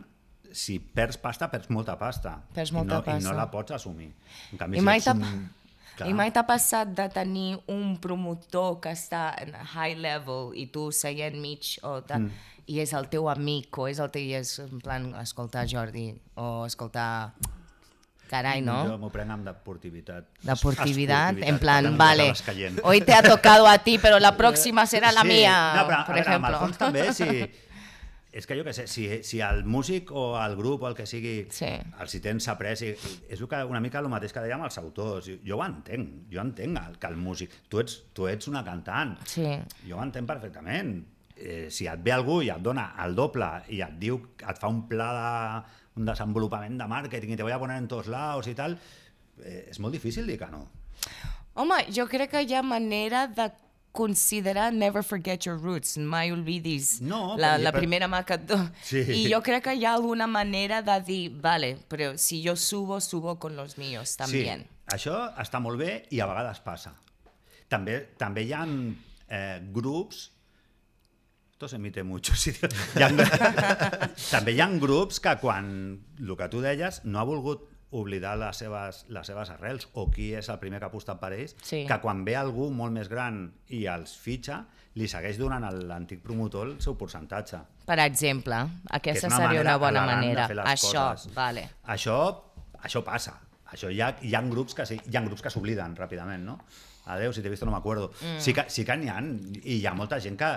[0.55, 2.39] si perds pasta, perds molta pasta.
[2.55, 3.29] Perds I molta no, I pasta.
[3.29, 4.11] no la pots assumir.
[4.53, 5.45] En canvi, I si mai ets t'ha un...
[5.95, 6.09] Clar.
[6.11, 10.89] i mai t'ha passat de tenir un promotor que està en high level i tu
[10.91, 12.49] seient mig o de, mm.
[12.67, 16.09] i és el teu amic o és el teu, i és en plan escoltar Jordi
[16.35, 17.35] o escoltar
[18.27, 18.99] carai, Jo no?
[18.99, 20.27] m'ho prenc amb deportivitat.
[20.43, 22.33] Deportivitat, en plan, vale,
[22.83, 26.01] hoy te ha tocado a ti, pero la próxima será la Sí, mía, no, però,
[26.01, 27.29] a por veure, amb el fons també, si,
[28.35, 31.07] és que jo què sé, si, si el músic o el grup o el que
[31.07, 31.69] sigui, Sí.
[32.03, 32.89] els hi tens après, i,
[33.31, 35.29] és el que, una mica el mateix que dèiem als autors.
[35.31, 37.55] Jo, jo ho entenc, jo entenc el, que el músic...
[37.71, 39.47] Tu ets, tu ets una cantant, Sí.
[39.87, 40.97] jo ho entenc perfectament.
[41.37, 44.69] Eh, si et ve algú i et dona el doble i et diu, et fa
[44.71, 48.47] un pla de, un desenvolupament de màrqueting i te voy a poner en tots lados
[48.51, 48.77] i tal,
[49.43, 50.65] eh, és molt difícil dir que no.
[51.55, 53.49] Home, jo crec que hi ha manera de
[53.95, 58.09] considerar never forget your roots, mai oblidis No, la, la però- primera
[58.43, 58.59] do...
[58.83, 59.05] Sí.
[59.07, 63.01] I jo crec que hi ha alguna manera de dir, vale, però si jo subo,
[63.01, 64.67] subo con los míos también.
[64.67, 66.93] Sí, això està molt bé i a vegades passa.
[67.69, 70.31] També, també hi ha eh, grups
[71.55, 72.35] esto se emite mucho.
[72.43, 73.09] Sí, hi ha,
[74.35, 75.71] també hi ha grups que quan,
[76.19, 80.33] el que tu deies, no ha volgut oblidar les seves, les seves arrels o qui
[80.35, 81.85] és el primer que ha apostat per ells, Sí.
[81.87, 84.65] que quan ve algú molt més gran i els fitxa,
[84.95, 87.59] li segueix donant a l'antic promotor el seu percentatge.
[87.87, 90.47] Per exemple, aquesta una seria una bona manera.
[90.71, 91.35] Això, coses.
[91.35, 91.69] vale.
[91.87, 92.19] Això,
[92.83, 93.41] això passa.
[93.75, 96.61] Això hi ha, hi ha grups que sí, hi ha grups que s'obliden ràpidament, no?
[97.11, 98.13] Adeu, si t'he vist no m'acuerdo.
[98.23, 98.39] Mm.
[98.41, 99.19] Sí que, sí que n'hi ha,
[99.65, 100.51] i hi ha molta gent que,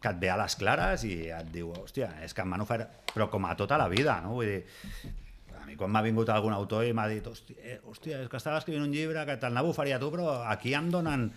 [0.00, 2.88] que et ve a les clares i et diu, hòstia, és que m'han ofert...
[3.10, 4.36] Però com a tota la vida, no?
[4.38, 4.60] Vull dir,
[5.70, 8.58] mi quan m'ha vingut algun autor i m'ha dit, hòstia, eh, hòstia, és que estava
[8.58, 11.28] escrivint un llibre que te'l anava a oferir a tu, però aquí em donen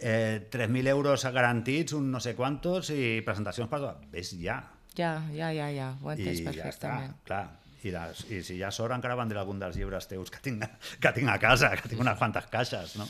[0.00, 4.08] eh, 3.000 euros garantits, un no sé quantos, i presentacions per tot.
[4.12, 4.58] Ves ja.
[4.98, 7.14] Ja, ja, ja, ja, ho he I entès ja està, perfectament.
[7.26, 7.44] clar.
[7.84, 10.62] I, les, I si ha sort encara vendré algun dels llibres teus que tinc,
[11.02, 13.04] que tinc a casa, que tinc unes quantes caixes, no?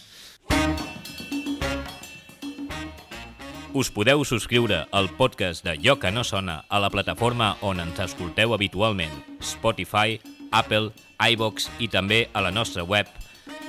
[3.75, 7.99] Us podeu subscriure al podcast de Lloc que no sona a la plataforma on ens
[8.05, 10.21] escolteu habitualment, Spotify,
[10.55, 10.93] Apple,
[11.35, 13.11] iVox i també a la nostra web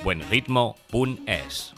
[0.03, 1.74] buenritmo.es.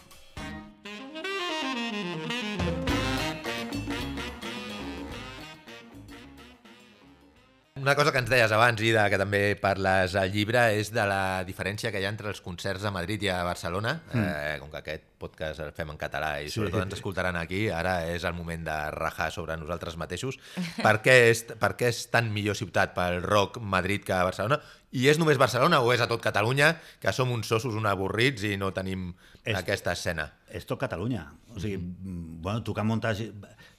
[7.82, 11.44] Una cosa que ens deies abans, Ida, que també parles al llibre, és de la
[11.48, 13.94] diferència que hi ha entre els concerts a Madrid i a Barcelona.
[14.14, 14.24] Mm.
[14.24, 16.56] Eh, com que aquest podcast el fem en català i Sí.
[16.60, 20.40] sobretot ens escoltaran aquí, ara és el moment de rajar sobre nosaltres mateixos.
[20.84, 24.60] Per què és, per què és tan millor ciutat pel rock Madrid que Barcelona?
[24.92, 28.44] I és només Barcelona o és a tot Catalunya, que som uns sossos, un avorrits
[28.44, 29.14] i no tenim
[29.44, 30.32] És- aquesta escena?
[30.50, 31.26] És tot Catalunya.
[31.56, 32.42] O sigui, mm.
[32.42, 33.22] bueno, tu que muntes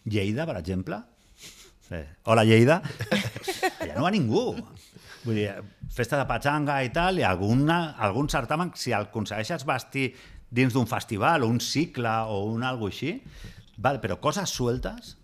[0.05, 1.03] Lleida, per exemple,
[1.91, 2.81] eh, hola Lleida,
[3.81, 4.51] allà no va ningú.
[5.25, 5.51] Vull dir,
[5.93, 10.13] festa de patxanga i tal, i alguna, algun certamen, si el aconsegueixes vestir
[10.49, 13.19] dins d'un festival o un cicle o un algo així,
[13.77, 15.17] val, però coses sueltes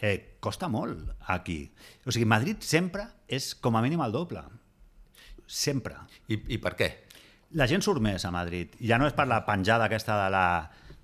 [0.00, 1.60] eh, costa molt aquí.
[2.06, 4.42] O sigui, Madrid sempre és com a mínim el doble.
[5.48, 5.96] Sempre.
[6.28, 6.90] I, I per què?
[7.58, 8.74] La gent surt més a Madrid.
[8.84, 10.46] Ja no és per la penjada aquesta de la,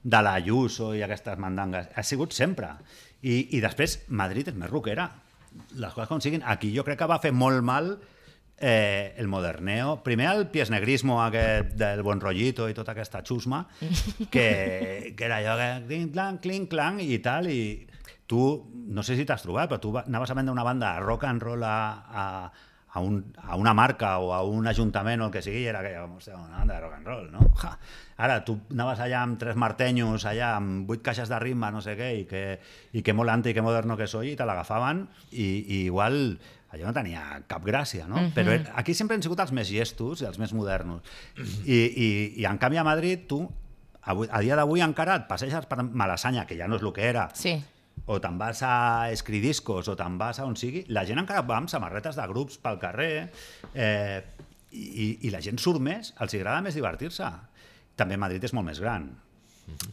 [0.03, 1.88] de la Ayuso i aquestes mandangues.
[1.97, 2.74] Ha sigut sempre.
[3.25, 5.09] I, I després, Madrid és més rockera.
[5.79, 6.45] Les coses com siguin.
[6.45, 7.95] Aquí jo crec que va fer molt mal
[8.59, 10.03] eh, el moderneo.
[10.05, 13.64] Primer el piesnegrismo aquest del bon rollito i tota aquesta xusma,
[14.35, 17.87] que, que era allò que clinc, clanc, clinc, clanc i tal, i
[18.27, 21.27] tu, no sé si t'has trobat, però tu anaves a vendre una banda de rock
[21.29, 21.77] and roll a,
[22.09, 22.27] a,
[22.95, 25.92] a, un, a una marca o a un ajuntament o el que sigui, era que,
[25.99, 27.49] hòstia, una banda de rock and roll, no?
[27.61, 27.72] Ja.
[28.22, 31.97] Ara, tu anaves allà amb tres martenyos, allà amb vuit caixes de ritme, no sé
[31.99, 32.45] què, i que,
[32.95, 36.38] i que molt anti i que moderno que soy, i te l'agafaven, i, i igual
[36.74, 38.18] allò no tenia cap gràcia, no?
[38.34, 41.03] Però er- aquí sempre han sigut els més llestos i els més modernos.
[41.66, 42.09] I, i,
[42.42, 43.42] i en canvi a Madrid, tu,
[44.03, 47.07] avui, a dia d'avui encara et passeges per Malassanya, que ja no és el que
[47.11, 47.57] era, Sí,
[48.07, 51.59] o te'n vas a Escridiscos, o te'n vas a on sigui, la gent encara va
[51.61, 53.28] amb samarretes de grups pel carrer,
[53.72, 54.20] eh,
[54.74, 57.30] i, i la gent surt més, els agrada més divertir-se.
[57.96, 59.09] També Madrid és molt més gran,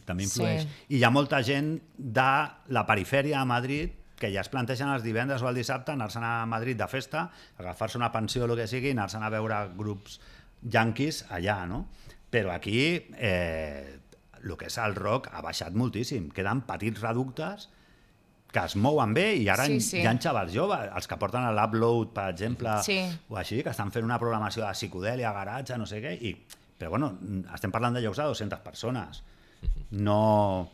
[0.04, 0.66] també influeix.
[0.66, 0.86] Sí.
[0.90, 2.30] I hi ha molta gent de
[2.74, 6.46] la perifèria a Madrid que ja es plantegen els divendres o el dissabte anar-se'n a
[6.46, 7.24] Madrid de festa,
[7.58, 10.20] agafar-se una pensió o el que sigui, anar-se'n a veure grups
[10.62, 11.88] yanquis allà, no?
[12.30, 12.84] Però aquí
[13.18, 13.98] eh,
[14.42, 16.30] el que és el rock ha baixat moltíssim.
[16.34, 17.66] Queden petits reductes
[18.52, 21.46] que es mouen bé i ara Sí, sí, hi ha xavals joves, els que porten
[21.56, 22.98] l'Upload, per exemple, Sí.
[23.30, 26.34] o així, que estan fent una programació de psicodèlia, garatge, no sé què, i,
[26.78, 27.14] però bueno,
[27.54, 29.22] estem parlant de llocs de 200 persones.
[29.90, 30.68] No...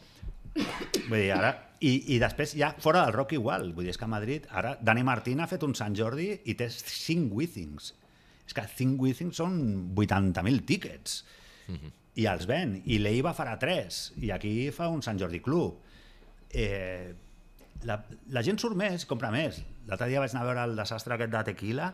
[1.08, 1.54] Vull dir, ara...
[1.78, 3.68] I, I després ja fora del rock igual.
[3.76, 6.56] Vull dir, és que a Madrid ara Dani Martín ha fet un Sant Jordi i
[6.58, 7.92] té 5 Withings.
[8.48, 9.60] És que 5 Withings són
[9.94, 11.20] 80.000 tíquets.
[12.18, 12.80] I els ven.
[12.90, 14.00] I l'Eiva farà 3.
[14.26, 15.78] I aquí fa un Sant Jordi Club.
[16.50, 17.14] Eh,
[17.86, 17.98] la,
[18.34, 19.60] la gent surt més, compra més.
[19.88, 21.92] L'altre dia vaig anar a veure el desastre aquest de Tequila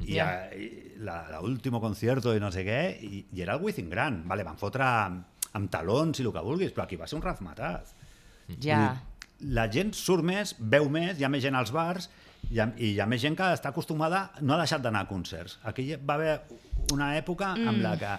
[0.00, 1.40] i, yeah.
[1.44, 4.22] último concierto i no sé què, i, i era el Withing gran.
[4.28, 7.24] Vale, van fotre amb, amb talons i el que vulguis, però aquí va ser un
[7.24, 7.94] razmataz.
[8.62, 8.82] Ja.
[9.52, 12.08] La gent surt més, veu més, hi ha més gent als bars
[12.48, 15.04] i hi ha, i hi ha més gent que està acostumada, no ha deixat d'anar
[15.04, 15.58] a concerts.
[15.68, 16.36] Aquí va haver
[16.94, 17.68] una època mm.
[17.70, 18.12] amb la que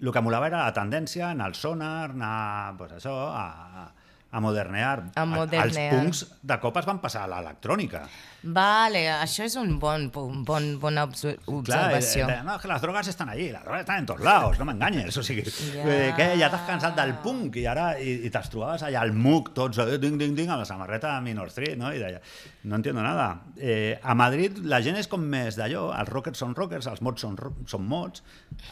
[0.00, 3.44] el que molava era la tendència, anar al sonar, anar pues això, a,
[3.84, 3.99] a
[4.38, 5.08] modernear.
[5.18, 5.64] A modernear.
[5.66, 8.04] Els punks de cop es van passar a l'electrònica.
[8.46, 12.28] Vale, això és un bon, bon, bona obs- observació.
[12.28, 14.64] Clar, eh, no, que les drogues estan allí, les drogues estan en tots lados, no
[14.68, 15.18] m'enganyes.
[15.18, 15.42] O sigui,
[15.74, 15.82] Ja.
[15.84, 19.12] ja, que ja t'has cansat del punk i ara i, i te'ls trobaves allà al
[19.12, 21.90] MUC, tots, eh, ding, ding, ding, amb la samarreta de Minor Street, no?
[21.92, 22.22] I deia,
[22.64, 23.42] no entiendo nada.
[23.58, 27.20] Eh, a Madrid la gent és com més d'allò, els rockers són rockers, els mods
[27.20, 28.22] són, són mods,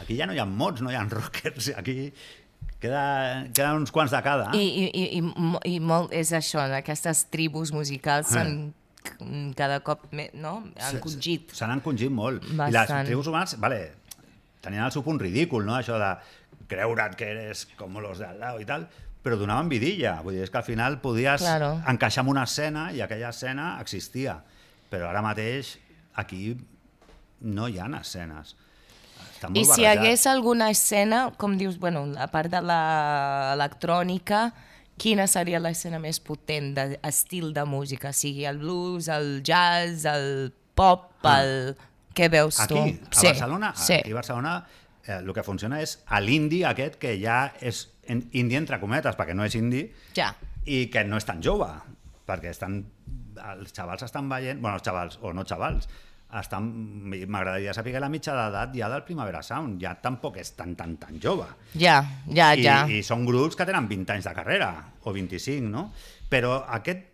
[0.00, 2.12] aquí ja no hi ha mods, no hi ha rockers, aquí
[2.80, 4.50] queda, queden uns quants de cada.
[4.54, 8.38] I, i, i, i, mo- i molt és això, aquestes tribus musicals Eh.
[8.42, 10.58] són cada cop més, no?
[10.92, 11.54] Encongit.
[11.56, 12.44] Se n'han congit molt.
[12.44, 13.06] I les Bastant.
[13.06, 13.92] tribus humanes, vale,
[14.60, 15.76] tenien el seu punt ridícul, no?
[15.78, 16.12] Això de
[16.68, 18.88] creure't que eres com los de al lado i tal,
[19.24, 20.20] però donaven vidilla.
[20.22, 21.80] Vull dir, és que al final podies Claro.
[21.88, 24.42] encaixar en una escena i aquella escena existia.
[24.90, 25.78] Però ara mateix
[26.14, 26.56] aquí
[27.40, 28.56] no hi ha escenes.
[29.38, 34.48] Està molt I si hi hagués alguna escena, com dius, bueno, a part de l'electrònica,
[34.98, 38.10] quina seria l'escena més potent d'estil de música?
[38.12, 41.40] Sigui el blues, el jazz, el pop, Ah.
[41.42, 41.76] el...
[42.18, 42.74] Què veus tu?
[42.74, 43.94] Aquí, a sí, Barcelona, sí.
[43.94, 44.52] aquí a Barcelona
[45.06, 45.92] eh, el que funciona és
[46.24, 49.84] l'indi aquest que ja és en, indi entre cometes, perquè no és indi,
[50.16, 50.32] Ja.
[50.66, 51.68] i que no és tan jove,
[52.26, 52.80] perquè estan,
[53.52, 55.86] els xavals estan veient, bueno, els xavals, o no xavals,
[56.30, 61.18] m'agradaria saber la mitja d'edat ja del Primavera Sound, ja tampoc és tan, tan, tan
[61.20, 61.46] jove.
[61.74, 62.78] Ja, ja, I, ja.
[62.88, 64.70] I són grups que tenen 20 anys de carrera,
[65.04, 65.86] o 25, no?
[66.28, 67.06] Però aquest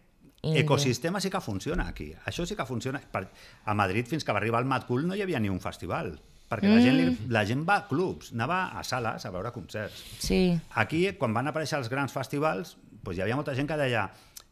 [0.42, 2.10] ecosistema sí que funciona aquí.
[2.26, 3.00] Això sí que funciona.
[3.00, 3.22] Per,
[3.64, 6.18] a Madrid, fins que va arribar el Mad Cool, no hi havia ni un festival.
[6.50, 7.06] Perquè la, gent, Mm.
[7.24, 10.02] li- la gent va a clubs, anava a sales a veure concerts.
[10.20, 10.52] Sí.
[10.74, 14.10] Aquí, quan van aparèixer els grans festivals, doncs hi havia molta gent que deia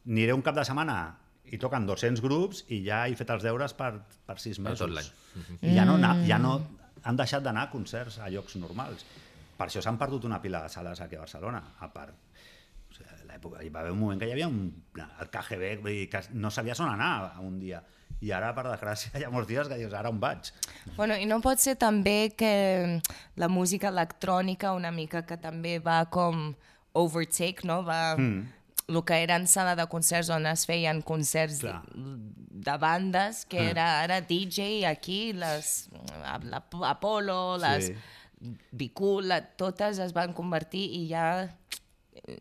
[0.08, 1.18] aniré un cap de setmana
[1.50, 3.92] i toquen 200 grups i ja he fet els deures per,
[4.26, 4.78] per sis Per mesos.
[4.86, 5.10] tot l'any.
[5.62, 6.54] I ja no, ana- ja no
[7.02, 9.04] han deixat d'anar a concerts a llocs normals.
[9.58, 12.14] Per això s'han perdut una pila de sales aquí a Barcelona, a part.
[12.90, 15.74] O sigui, a l'època, hi va haver un moment que hi havia un, el KGB,
[15.82, 17.82] vull dir, que no sabies on anar un dia.
[18.22, 20.52] I ara, per desgràcia, hi ha molts dies que dius, ara on vaig?
[20.96, 23.00] Bueno, i no pot ser també que
[23.36, 26.52] la música electrònica una mica que també va com
[26.94, 27.82] overtake, no?
[27.82, 28.14] Va...
[28.16, 28.44] Mm.
[28.88, 31.82] El que eren sala de concerts on es feien concerts de, Clar.
[31.94, 35.88] de bandes, que era ara DJ aquí, les
[36.44, 37.94] la, Apollo, les Sí.
[38.72, 41.46] Bicul, la, totes es van convertir i ja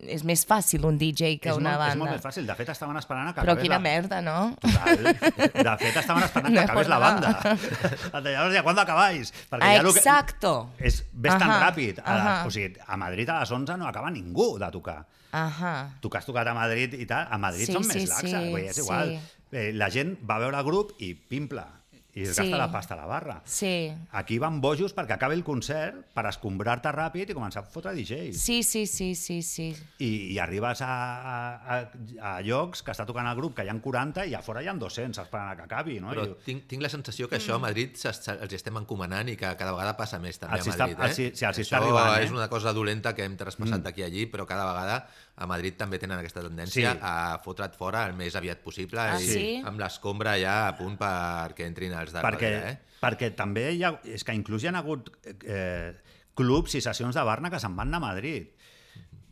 [0.09, 1.99] és més fàcil un DJ que és, una molt, és banda.
[2.01, 2.45] molt més fàcil.
[2.45, 3.79] De fet, estaven esperant que Però quina la...
[3.85, 4.55] merda, no?
[4.61, 4.97] Total.
[5.05, 7.29] De fet, estaven esperant que acabés la banda.
[7.53, 9.31] Et "Hòstia, ¿cuándo acabáis?
[9.49, 10.69] Perquè Ah, ja que- exacto.
[10.77, 12.01] És, ves tan ràpid.
[12.03, 15.05] A, o sigui, a Madrid a les 11 no acaba ningú de tocar.
[15.31, 15.97] Ahà.
[16.03, 18.31] Tu que has tocat a Madrid i tal, a Madrid Sí, són sí, més laxes,
[18.31, 18.81] sí, és sí.
[18.83, 19.13] igual.
[19.51, 21.65] Eh, la gent va veure el grup i pimpla,
[22.13, 22.41] i es Sí.
[22.43, 23.41] gasta la pasta a la barra.
[23.45, 23.93] Sí.
[24.11, 28.35] Aquí van bojos perquè acabi el concert per escombrar-te ràpid i començar a fotre DJs.
[28.37, 29.69] Sí, sí, sí, sí, sí.
[29.99, 33.69] I, i arribes a, a, a, a llocs que està tocant el grup que hi
[33.71, 35.99] ha 40 i a fora hi ha 200 esperant a que acabi.
[36.03, 36.09] No?
[36.11, 39.37] Però I, tinc, tinc la sensació que això a Madrid s'està- els estem encomanant i
[39.37, 40.99] que cada vegada passa més també Els a està- Madrid.
[40.99, 41.07] Eh?
[41.07, 42.25] els hi- sí, els hi està això arribant, eh?
[42.25, 43.83] és una cosa dolenta que hem traspassat mm.
[43.83, 46.99] d'aquí a allí, però cada vegada a Madrid també tenen aquesta tendència Sí.
[47.01, 49.61] a fotre't fora el més aviat possible Ah, i sí?
[49.65, 52.71] amb l'escombra ja a punt perquè entrin els de perquè, darrere.
[52.71, 52.97] Eh?
[53.01, 55.09] perquè també hi ha, és que inclús hi ha hagut
[55.47, 55.93] eh,
[56.35, 58.51] clubs i sessions de Barna que se'n van a Madrid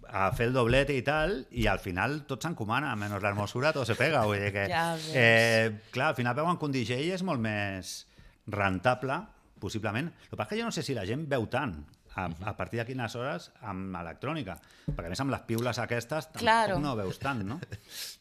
[0.09, 3.93] a fer el doblete i tal, i al final tot s'encomana, menys l'hermosura, tot se
[3.93, 4.23] pega.
[4.25, 8.07] Vull dir que, Ja eh, clar, al final veuen que un DJ és molt més
[8.47, 9.19] rentable
[9.59, 10.07] possiblement.
[10.09, 11.75] El que passa és que jo no sé si la gent veu tant
[12.20, 14.57] a, a partir de quines hores amb electrònica.
[14.89, 16.80] Perquè a més amb les piules aquestes tampoc Claro.
[16.84, 17.59] no veus tant, no?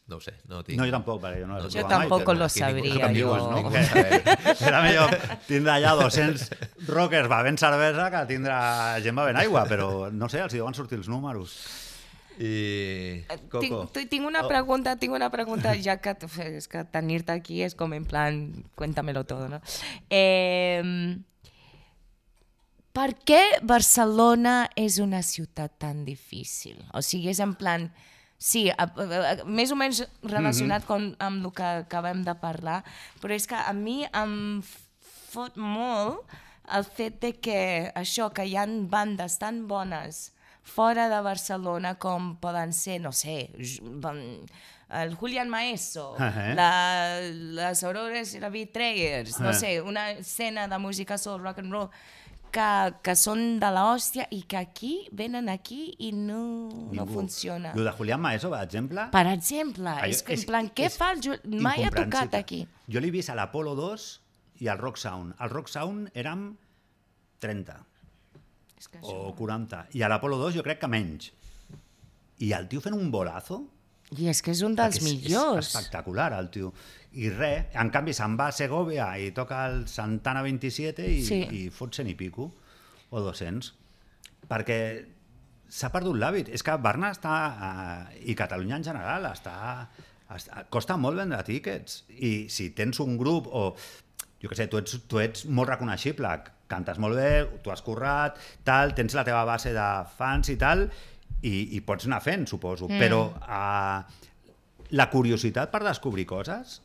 [0.09, 0.79] No ho sé, no ho tinc.
[0.79, 3.27] No, jo tampoc, perquè jo no Jo provat tampoco però lo ningú- que em yo.
[3.29, 3.69] dius, no?
[3.69, 5.11] Que era millor
[5.45, 8.55] tindre allà 200 rockers bevent cervesa que tindre
[9.05, 11.53] gent bevent aigua, però no sé, els hi deuen sortir els números.
[12.39, 13.25] I...
[13.51, 13.59] Coco.
[13.91, 14.47] Tinc, tinc una Oh.
[14.47, 16.15] pregunta, tinc una pregunta, ja que,
[16.47, 18.39] és que tenir-te aquí és com en plan,
[18.79, 19.59] cuéntamelo todo, no?
[20.09, 20.81] Eh,
[22.99, 26.75] per què Barcelona és una ciutat tan difícil?
[26.91, 27.87] O sigui, és en plan...
[28.39, 32.77] Sí, a, a, a, més o menys relacionat com, amb el que acabem de parlar,
[33.19, 34.35] però és que a mi em
[35.31, 36.23] fot molt
[36.71, 37.57] el fet de que
[37.99, 40.29] això, que hi han bandes tan bones
[40.63, 43.49] fora de Barcelona com poden ser, no sé,
[45.03, 46.53] el Julián Maeso, Ahà.
[46.55, 46.71] la,
[47.59, 49.53] les Aurores i la Betrayers, no Ah.
[49.53, 51.89] sé, una escena de música soul, rock and roll,
[52.53, 52.69] que,
[53.05, 57.73] que són de l'hòstia i que aquí venen aquí i no, no funciona.
[57.75, 59.05] El de Julián Maeso, per exemple...
[59.13, 61.37] Per exemple, allò és que en plan, què és fa el Ju...
[61.63, 62.63] Mai ha tocat aquí.
[62.89, 64.09] Jo l'he vist a l'Apolo 2
[64.65, 65.35] i al Rock Sound.
[65.39, 66.51] Al Rock Sound érem
[67.39, 67.77] 30
[68.79, 69.85] És que o 40.
[69.95, 71.33] I a l'Apolo 2 jo crec que menys.
[72.39, 73.65] I el tio fent un bolazo...
[74.17, 75.67] I és que és un dels és, millors.
[75.67, 76.71] És espectacular, el tio.
[77.17, 81.39] I res, en canvi se'n va a Segovia i toca el Santana 27 i, Sí.
[81.41, 82.51] i fot 100 i pico,
[83.09, 83.73] o 200.
[84.49, 84.79] Perquè
[85.69, 86.49] s'ha perdut l'hàbit.
[86.53, 89.87] És que Barna està, eh, i Catalunya en general, està,
[90.29, 92.03] està, costa molt vendre tíquets.
[92.09, 93.75] I si tens un grup o
[94.39, 96.29] jo què sé, tu ets, tu ets molt reconeixible,
[96.69, 97.31] cantes molt bé,
[97.63, 100.85] tu has currat, tal, tens la teva base de fans i tal,
[101.41, 102.87] i, i pots anar fent, suposo.
[102.87, 102.99] Mm.
[103.01, 104.03] Però uh,
[104.91, 106.79] la curiositat per descobrir coses...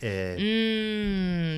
[0.00, 0.36] Eh,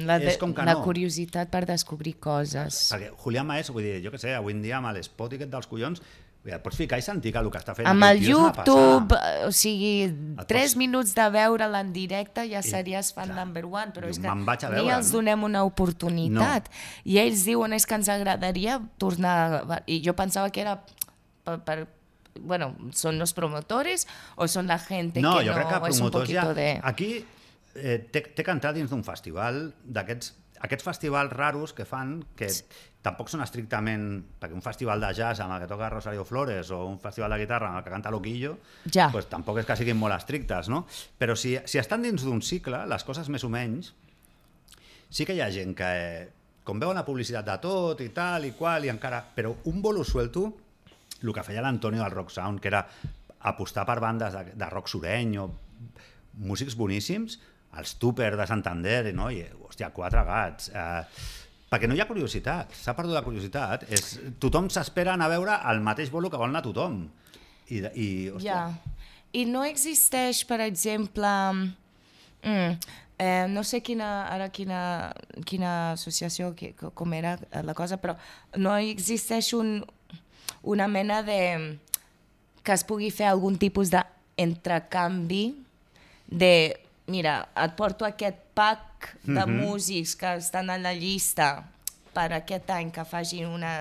[0.03, 0.83] Mm, la, de, És com que la no.
[0.83, 2.89] curiositat per descobrir coses.
[2.93, 5.69] Perquè Julián Maes, vull dir, jo què sé, avui en dia amb l'espot aquest dels
[5.71, 6.03] collons,
[6.43, 9.15] et pots ficar i sentir que el que està fent Amb el YouTube,
[9.47, 13.93] o sigui, pots- 3 minuts de veure'l en directe ja series fan clar, number one,
[13.95, 15.21] però jo és que vaig a ni veure, els no?
[15.21, 16.67] donem una oportunitat.
[17.05, 19.63] I ells diuen és que ens agradaria tornar...
[19.71, 20.81] a- I jo pensava que era
[21.45, 21.87] per, per
[22.41, 26.31] bueno, ¿son los promotores o son la gente no, que jo no crec que promotors
[26.33, 26.53] ja...
[26.55, 26.81] de...
[26.83, 27.25] Aquí
[27.75, 32.47] eh, té, té que entrar dins d'un festival d'aquests aquests festivals raros que fan, que
[33.03, 34.05] tampoc són estrictament...
[34.39, 37.41] Perquè un festival de jazz amb el que toca Rosario Flores o un festival de
[37.41, 38.53] guitarra amb el que canta Loquillo,
[38.95, 39.09] Ja.
[39.11, 40.85] pues, tampoc és que siguin molt estrictes, no?
[41.19, 43.91] Però si, si estan dins d'un cicle, les coses més o menys,
[45.11, 46.31] sí que hi ha gent que, eh,
[46.63, 49.19] com veuen la publicitat de tot i tal i qual, i encara...
[49.35, 50.47] Però un bolo suelto,
[51.25, 52.87] el que feia l'Antonio del Rock Sound, que era
[53.51, 55.49] apostar per bandes de, de rock sureny o
[56.39, 57.41] músics boníssims,
[57.79, 59.31] els Tupper de Santander, no?
[59.33, 60.69] I, hòstia, quatre gats.
[60.75, 61.03] Eh,
[61.73, 63.87] perquè no hi ha curiositat, s'ha perdut la curiositat.
[63.89, 67.07] És, tothom s'espera anar a veure el mateix bolo que vol anar tothom.
[67.73, 68.99] I, i hòstia, Ja.
[69.33, 71.29] I no existeix, per exemple,
[72.45, 72.75] mm,
[73.17, 74.81] eh, no sé quina, ara quina,
[75.49, 78.13] quina associació, co- com era la cosa, però
[78.61, 79.79] no existeix un,
[80.63, 81.79] una mena de...
[82.63, 85.55] que es pugui fer algun tipus d'entrecanvi
[86.29, 86.77] de,
[87.11, 91.65] mira, et porto aquest pack de músics que estan a la llista
[92.13, 93.73] per aquest any que facin una,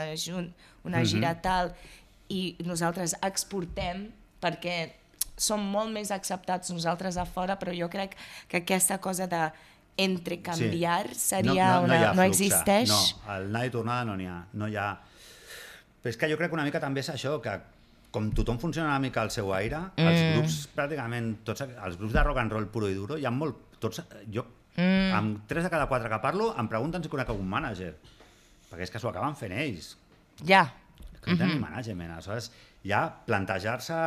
[0.87, 1.73] una gira tal
[2.31, 4.07] i nosaltres exportem
[4.41, 4.77] perquè
[5.41, 8.15] som molt més acceptats nosaltres a fora, però jo crec
[8.47, 9.41] que aquesta cosa de
[9.97, 12.13] entrecanviar seria no, no, no, una...
[12.17, 12.89] no existeix?
[12.89, 13.01] No,
[13.35, 14.39] el anar i tornada no n'hi ha.
[14.53, 14.91] No hi ha...
[16.01, 17.53] Però és que jo crec que una mica també és això, que
[18.11, 20.07] com tothom funciona una mica al seu aire, mm.
[20.07, 23.33] els grups pràcticament, tots els grups de rock and roll puro i duro, hi ha
[23.33, 23.67] molt...
[23.81, 24.43] Tots, jo,
[24.75, 25.13] mm.
[25.17, 27.95] amb tres de cada quatre que parlo, em pregunten si conec algun mànager.
[28.69, 29.95] Perquè és que s'ho acaben fent ells.
[30.45, 30.67] Ja.
[31.21, 32.13] Que no tenen ni management.
[32.13, 32.51] Aleshores,
[32.85, 33.97] ja plantejar-se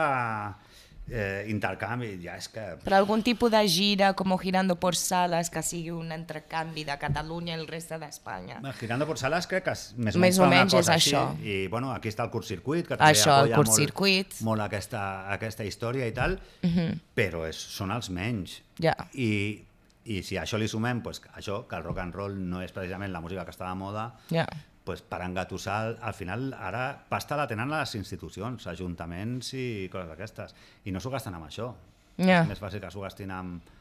[1.08, 2.62] eh, intercanvi, ja és que...
[2.84, 7.54] Però algun tipus de gira, com Girando por Salas, que sigui un entrecanvi de Catalunya
[7.54, 8.60] i el reste d'Espanya.
[8.80, 11.12] Girando por Salas crec que és més Més o menys és així.
[11.14, 11.24] això.
[11.44, 14.40] I bueno, aquí està el curtcircuit, que també Això, el curtcircuit.
[14.40, 16.98] molt, molt aquesta, aquesta història i tal, uh -huh.
[17.14, 18.62] però és, són els menys.
[18.80, 18.94] Ja.
[19.14, 19.64] I,
[20.04, 22.72] I si a això li sumem pues, això, que el rock and roll no és
[22.72, 24.46] precisament la música que està de moda, Ja.
[24.84, 30.54] Pues, per engatussar, al final ara pasta la tenen les institucions, ajuntaments i coses d'aquestes,
[30.84, 31.72] i no s'ho gasten amb això.
[32.20, 32.42] Ja.
[32.42, 33.74] És més fàcil que s'ho gastin amb,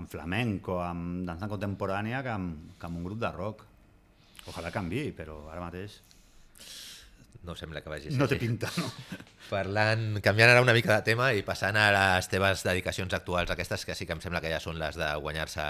[0.00, 3.64] amb flamenco, amb dansa contemporània que amb, que amb un grup de rock.
[4.46, 6.00] Ojalà canvi, però ara mateix
[7.46, 8.90] no sembla que vagi a ser No té pinta, no?
[9.50, 13.86] Parlant, canviant ara una mica de tema i passant a les teves dedicacions actuals, aquestes
[13.86, 15.64] que sí que em sembla que ja són les de guanyar-se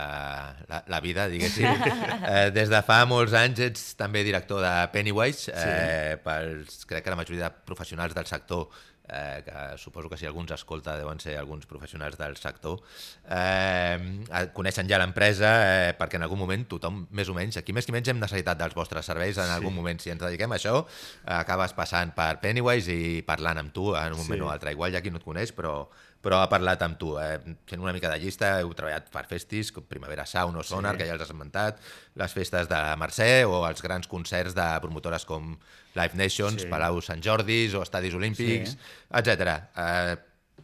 [0.72, 1.68] la, la vida, diguéssim.
[2.26, 7.12] Eh, des de fa molts anys ets també director de Pennywise, eh, pels, crec que
[7.12, 8.66] la majoria de professionals del sector
[9.08, 12.80] eh, que suposo que si algú ens escolta deuen ser alguns professionals del sector,
[13.28, 15.50] eh, coneixen ja l'empresa
[15.90, 18.58] eh, perquè en algun moment tothom, més o menys, aquí més que menys hem necessitat
[18.60, 20.00] dels vostres serveis en algun moment.
[20.02, 24.12] Si ens dediquem a això, eh, acabes passant per Pennywise i parlant amb tu en
[24.12, 24.42] un moment Sí.
[24.46, 24.72] o altre.
[24.72, 25.88] Igual ha qui no et coneix, però,
[26.26, 27.12] però ha parlat amb tu.
[27.22, 27.38] Eh,
[27.70, 30.98] fent una mica de llista, heu treballat per festis, com Primavera Sound o Sonar, Sí.
[30.98, 31.78] que ja els has esmentat,
[32.18, 35.54] les festes de Mercè o els grans concerts de promotores com
[35.94, 36.68] Live Nations, Sí.
[36.68, 38.78] Palau Sant Jordis o Estadis Olímpics, Sí.
[39.14, 39.62] etc.
[39.76, 40.16] Eh,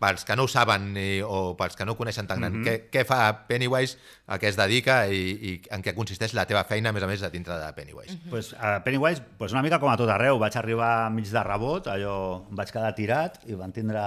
[0.02, 2.88] pels que no ho saben i, o pels que no ho coneixen tan gran, què,
[2.90, 6.88] què fa Pennywise, a què es dedica i, i en què consisteix la teva feina,
[6.90, 8.16] a més a més, a dintre de Pennywise?
[8.28, 10.40] pues, a Pennywise, pues una mica com a tot arreu.
[10.42, 14.02] Vaig arribar mig de rebot, allò, em vaig quedar tirat i van tindre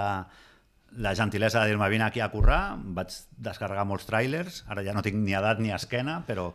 [0.96, 5.04] la gentilesa de dir-me vine aquí a currar, vaig descarregar molts trailers, ara ja no
[5.04, 6.52] tinc ni edat ni esquena, però...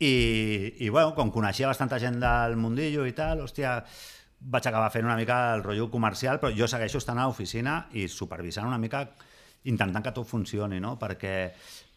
[0.00, 3.74] I, i bueno, com coneixia bastanta gent del mundillo i tal, hòstia,
[4.40, 8.06] vaig acabar fent una mica el rotllo comercial, però jo segueixo estant a l'oficina i
[8.08, 9.02] supervisant una mica,
[9.68, 10.94] intentant que tot funcioni, no?
[10.96, 11.34] Perquè,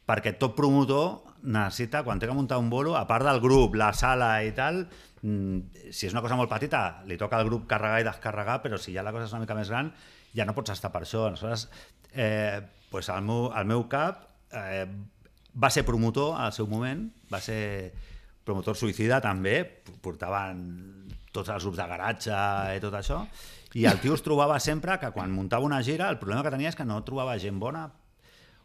[0.04, 3.94] perquè tot promotor necessita, quan té que muntar un bolo, a part del grup, la
[3.96, 4.84] sala i tal,
[5.22, 8.78] mm, si és una cosa molt petita, li toca al grup carregar i descarregar, però
[8.78, 9.94] si ja la cosa és una mica més gran,
[10.36, 11.28] ja no pots estar per això.
[11.28, 11.68] Aleshores,
[12.14, 12.62] eh,
[12.92, 14.86] pues el, meu, el meu cap eh,
[15.54, 17.94] va ser promotor al seu moment, va ser
[18.44, 19.62] promotor suïcida també,
[20.04, 20.64] portaven
[21.34, 22.38] tots els grups de garatge
[22.76, 23.24] i tot això,
[23.74, 26.70] i el tio es trobava sempre que quan muntava una gira, el problema que tenia
[26.70, 27.88] és que no trobava gent bona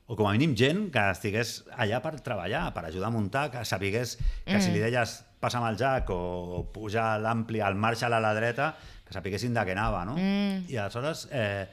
[0.09, 3.64] o com a mínim gent que estigués allà per treballar, per ajudar a muntar, que
[3.69, 4.62] sapigués que mm.
[4.64, 8.73] si li deies passa'm el jack o puja l'ampli al Marshall a la dreta,
[9.09, 10.15] que sapiguessin de què anava, no?
[10.21, 10.69] Mm.
[10.69, 11.65] I aleshores eh,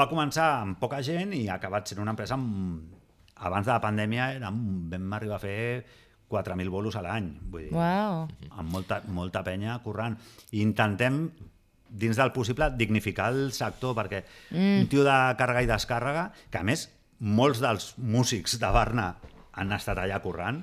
[0.00, 2.94] va començar amb poca gent i ha acabat sent una empresa amb...
[3.38, 4.56] abans de la pandèmia érem,
[4.90, 5.58] vam arribar a fer
[6.28, 8.24] 4.000 bolos a l'any, vull dir, Uau.
[8.50, 10.18] amb molta, molta penya currant.
[10.52, 11.22] I intentem,
[11.88, 14.82] dins del possible, dignificar el sector, perquè mm.
[14.82, 16.88] un tio de càrrega i descàrrega, que a més,
[17.20, 19.08] molts dels músics de Barna
[19.58, 20.60] han estat allà currant,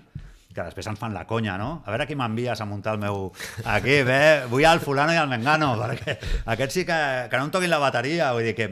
[0.56, 1.82] que després ens fan la conya, no?
[1.84, 3.28] A veure qui m'envies a muntar el meu
[3.60, 4.46] equip, eh?
[4.52, 6.18] Vull el fulano i el mengano, perquè
[6.56, 7.00] aquests sí que,
[7.30, 8.70] que no em toquin la bateria, vull dir que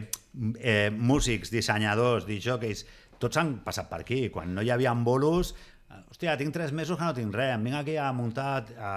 [0.59, 2.85] eh, músics, dissenyadors, disjockeys,
[3.19, 4.25] tots han passat per aquí.
[4.33, 5.53] Quan no hi havia bolos,
[6.09, 8.63] hòstia, tinc tres mesos que no tinc res, em vinc aquí a muntar...
[8.77, 8.93] A,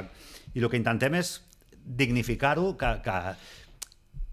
[0.00, 0.04] a...
[0.50, 1.36] I el que intentem és
[1.80, 3.18] dignificar-ho, que, que,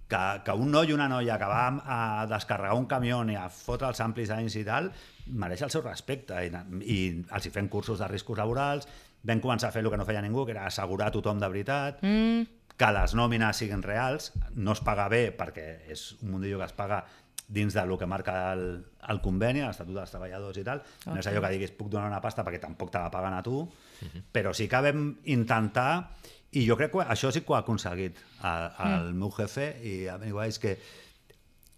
[0.07, 3.49] que, que un noi i una noia que va a descarregar un camió i a
[3.51, 4.91] fotre els amplis anys i tal,
[5.27, 6.51] mereix el seu respecte i,
[6.83, 8.87] i els hi fem cursos de riscos laborals,
[9.27, 12.01] vam començar a fer el que no feia ningú, que era assegurar tothom de veritat,
[12.01, 12.73] mm.
[12.77, 16.77] que les nòmines siguin reals, no es paga bé perquè és un mundillo que es
[16.77, 17.03] paga
[17.47, 18.63] dins del que marca el,
[19.07, 20.81] el conveni, l'Estatut dels Treballadors i tal.
[20.83, 21.13] Okay.
[21.13, 23.43] No és allò que diguis puc donar una pasta perquè tampoc te la paguen a
[23.43, 23.69] tu, uh
[24.03, 24.23] -huh.
[24.31, 26.11] però sí que vam intentar,
[26.55, 29.19] i jo crec que això sí que ho ha aconseguit el, el mm.
[29.19, 30.77] meu jefe i a mi és que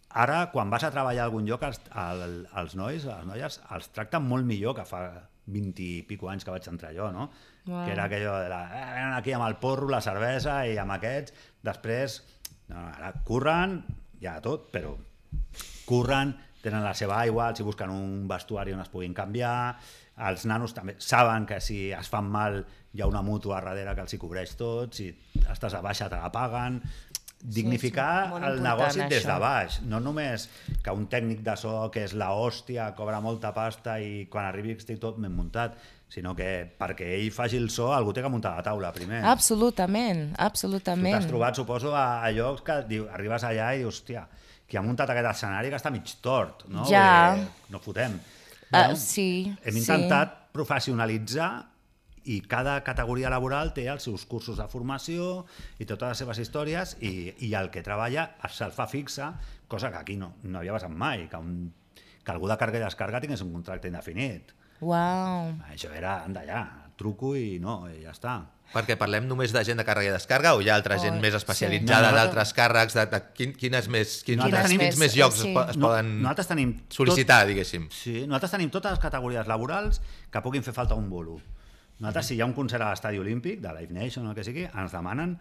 [0.10, 3.92] ara, quan vas a treballar a algun lloc, els, el, els nois, les noies, els
[3.94, 5.04] tracten molt millor que fa
[5.50, 7.30] 20 i pico anys que vaig entrar jo, no?
[7.66, 7.86] Uau.
[7.86, 8.62] Que era aquello de la...
[8.70, 11.34] Eh, venen aquí amb el porro, la cervesa i amb aquests,
[11.66, 12.22] després...
[12.70, 13.80] No, ara curren,
[14.22, 14.92] ja tot, però
[15.90, 19.74] curren, tenen la seva aigua, hi busquen un vestuari on es puguin canviar,
[20.28, 22.62] els nanos també saben que si es fan mal
[22.94, 25.12] hi ha una mútua darrere que els hi cobreix tot, si
[25.46, 26.82] estàs a baixa te la paguen,
[27.40, 29.30] dignificar sí, el negoci des això.
[29.32, 30.50] de baix, no només
[30.84, 34.76] que un tècnic de so que és la hòstia, cobra molta pasta i quan arribi
[34.76, 35.78] estic tot ben muntat,
[36.12, 36.50] sinó que
[36.80, 39.22] perquè ell faci el so algú té que muntar la taula primer.
[39.24, 41.28] Absolutament, Tu t'has absolutament.
[41.30, 44.26] trobat, suposo, a, a llocs que diu, arribes allà i dius, hòstia,
[44.68, 46.84] qui ha muntat aquest escenari que està mig tort, no?
[46.90, 47.36] Ja.
[47.38, 48.20] Dir, no fotem.
[48.70, 49.82] Uh, sí, Hem sí.
[49.82, 51.50] intentat professionalitzar
[52.30, 55.46] i cada categoria laboral té els seus cursos de formació
[55.82, 59.32] i totes les seves històries i, i el que treballa se'l fa fixa,
[59.68, 61.72] cosa que aquí no, no havia passat mai, que, un,
[62.22, 64.54] que algú de carga i descarga tingués un contracte indefinit.
[64.86, 65.56] Uau.
[65.72, 66.62] Això era, anda ja,
[67.00, 68.38] truco i no, i ja està.
[68.70, 71.22] Perquè parlem només de gent de càrrega i descarga o hi ha altra gent Oh,
[71.24, 71.38] més sí.
[71.40, 72.94] especialitzada No, no, d'altres càrrecs?
[73.00, 75.48] De, de, quin, quines més, quins, quins, tenim- quins més llocs sí.
[75.50, 77.88] es, po es No, poden nosaltres tenim tot- sol·licitar, diguéssim?
[77.90, 79.98] Sí, nosaltres tenim totes les categories laborals
[80.30, 81.40] que puguin fer falta un bolo.
[82.00, 84.44] Nosaltres, si hi ha un concert a l'estadi olímpic, de Live Nation o el que
[84.46, 85.34] sigui, ens demanen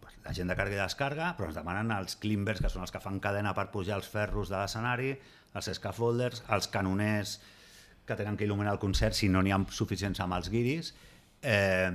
[0.00, 2.94] pues, la gent de càrrega i descarga, però ens demanen els climbers, que són els
[2.94, 5.16] que fan cadena per pujar els ferros de l'escenari,
[5.58, 7.40] els scaffolders, els canoners
[8.08, 10.94] que tenen que il·luminar el concert si no n'hi ha suficients amb els guiris,
[11.42, 11.92] eh,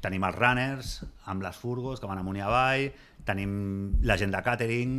[0.00, 0.94] tenim els runners,
[1.26, 2.86] amb les furgos que van amunt i avall,
[3.26, 3.52] tenim
[4.06, 4.96] la gent de catering,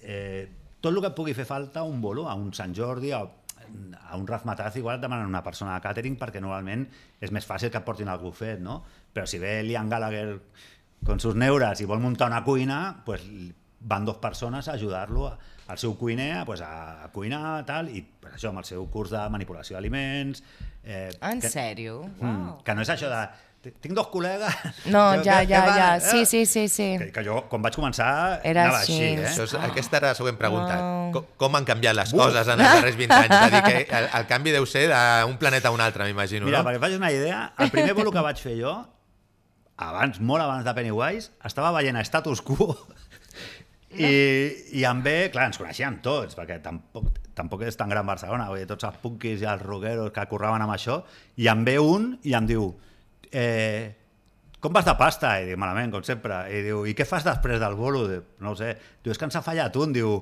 [0.00, 0.48] eh,
[0.80, 4.26] tot el que pugui fer falta un bolo, a un Sant Jordi, a, a un
[4.26, 6.88] Razmataz igual et demanen una persona de catering perquè normalment
[7.22, 8.82] és més fàcil que et portin algú fet, no?
[9.12, 10.40] Però si ve Liam Gallagher
[11.06, 13.22] con sus neuras i vol muntar una cuina, pues
[13.80, 15.32] van dos persones a ajudar-lo
[15.72, 19.10] al seu cuiner pues, a, a cuinar tal, i pues, això amb el seu curs
[19.14, 20.42] de manipulació d'aliments
[20.84, 22.02] eh, En que, sèrio?
[22.18, 22.60] mm, Wow.
[22.64, 23.22] que no és això de
[23.62, 24.50] "Ti- tinc dos col·legues
[24.94, 25.96] No, que- ja, que- ja, que ja.
[25.96, 26.88] eh?" Sí, sí, sí, sí.
[26.98, 28.96] que, que jo quan vaig començar Era anava així.
[28.98, 29.28] així, eh?
[29.30, 30.76] Això és, aquesta era la següent pregunta.
[30.80, 31.12] Wow.
[31.12, 33.36] Com, com han canviat les coses en els darrers 20 anys?
[33.36, 36.46] És a dir, que el, el canvi deu ser d'un planeta a un altre, m'imagino,
[36.50, 36.68] Mira, no?
[36.70, 38.74] perquè facis una idea, el primer bolo que vaig fer jo,
[39.76, 42.74] abans, molt abans de Pennywise, estava veient a Status Quo
[43.98, 44.12] i,
[44.78, 48.62] i em ve, clar, ens coneixíem tots, perquè tampoc, tampoc és tan gran Barcelona, vull
[48.62, 51.02] dir, tots els punkis i els rockeros que curraven amb això,
[51.40, 52.70] i em ve un i em diu
[53.32, 53.92] eh,
[54.62, 55.34] com vas de pasta?
[55.42, 56.36] I dic, malament, com sempre.
[56.54, 58.04] I diu, i què fas després del bolo?
[58.06, 58.76] Dic, no ho sé.
[59.02, 59.90] Diu, és que ens ha fallat un.
[59.96, 60.20] Diu,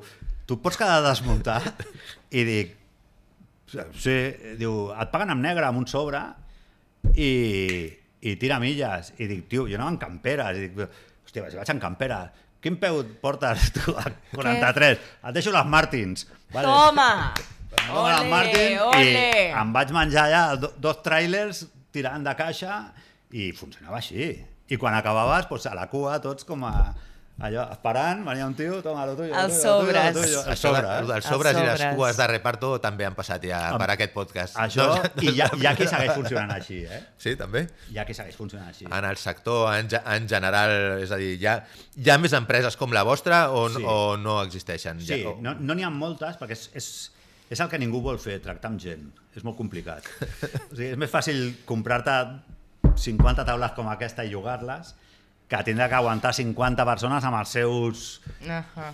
[0.49, 1.83] tu pots quedar desmuntat?
[2.41, 2.71] I dic,
[3.68, 4.16] sí.
[4.57, 6.23] Diu, et paguen amb negre, amb un sobre,
[7.12, 7.33] i,
[8.25, 9.12] i tira milles.
[9.21, 10.57] I dic, tio, jo anava en camperes.
[10.57, 14.98] I dic, hòstia, si vaig en camperes, quin peu et portes tu a 43?
[15.28, 16.26] Et deixo les Martins.
[16.52, 17.11] Toma!
[17.80, 19.04] Amb les Ole, Martins, ole!
[19.04, 22.80] I em vaig menjar ja do, dos trailers tirant de caixa
[23.32, 24.32] i funcionava així.
[24.70, 26.74] I quan acabaves, doncs, a la cua, tots com a
[27.41, 30.14] allò, esperant, venia un tio, toma, lo tuyo, Els tuyo, lo tuyo, sobres.
[30.14, 31.22] lo tuyo, el Això, sobre, de- eh?
[31.22, 31.97] sobres i les sobres.
[31.97, 34.57] cues de reparto també han passat ja per aquest podcast.
[34.57, 35.22] Això, No?
[35.22, 37.01] i hi ha qui segueix funcionant així, eh?
[37.18, 37.66] Sí, també?
[37.97, 38.84] Ha qui segueix funcionant així.
[38.91, 41.57] En el sector en, en general, és a dir, hi ha,
[41.97, 43.82] hi ha més empreses com la vostra o, Sí.
[43.86, 45.01] o no existeixen?
[45.01, 45.36] Sí, ja, o...
[45.41, 46.91] no n'hi no ha moltes perquè és, és,
[47.51, 49.11] és el que ningú vol fer, tractar amb gent.
[49.34, 50.05] És molt complicat.
[50.70, 52.12] O sigui, és més fàcil comprar-te
[52.97, 54.95] 50 taules com aquesta i jugar-les
[55.51, 58.03] que tindre que aguantar 50 persones amb els seus
[58.46, 58.92] Ahà.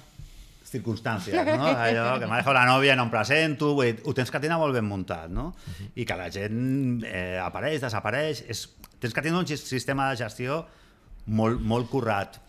[0.66, 1.66] circumstàncies, no?
[1.68, 4.40] Allò que m'ha deixat la nòvia i no em presento, vull dir, ho tens que
[4.42, 5.50] tenir molt ben muntat, no?
[5.94, 8.64] I que la gent eh, apareix, desapareix, és,
[9.02, 10.62] tens que tenir un sis- sistema de gestió
[11.26, 12.40] molt, molt currat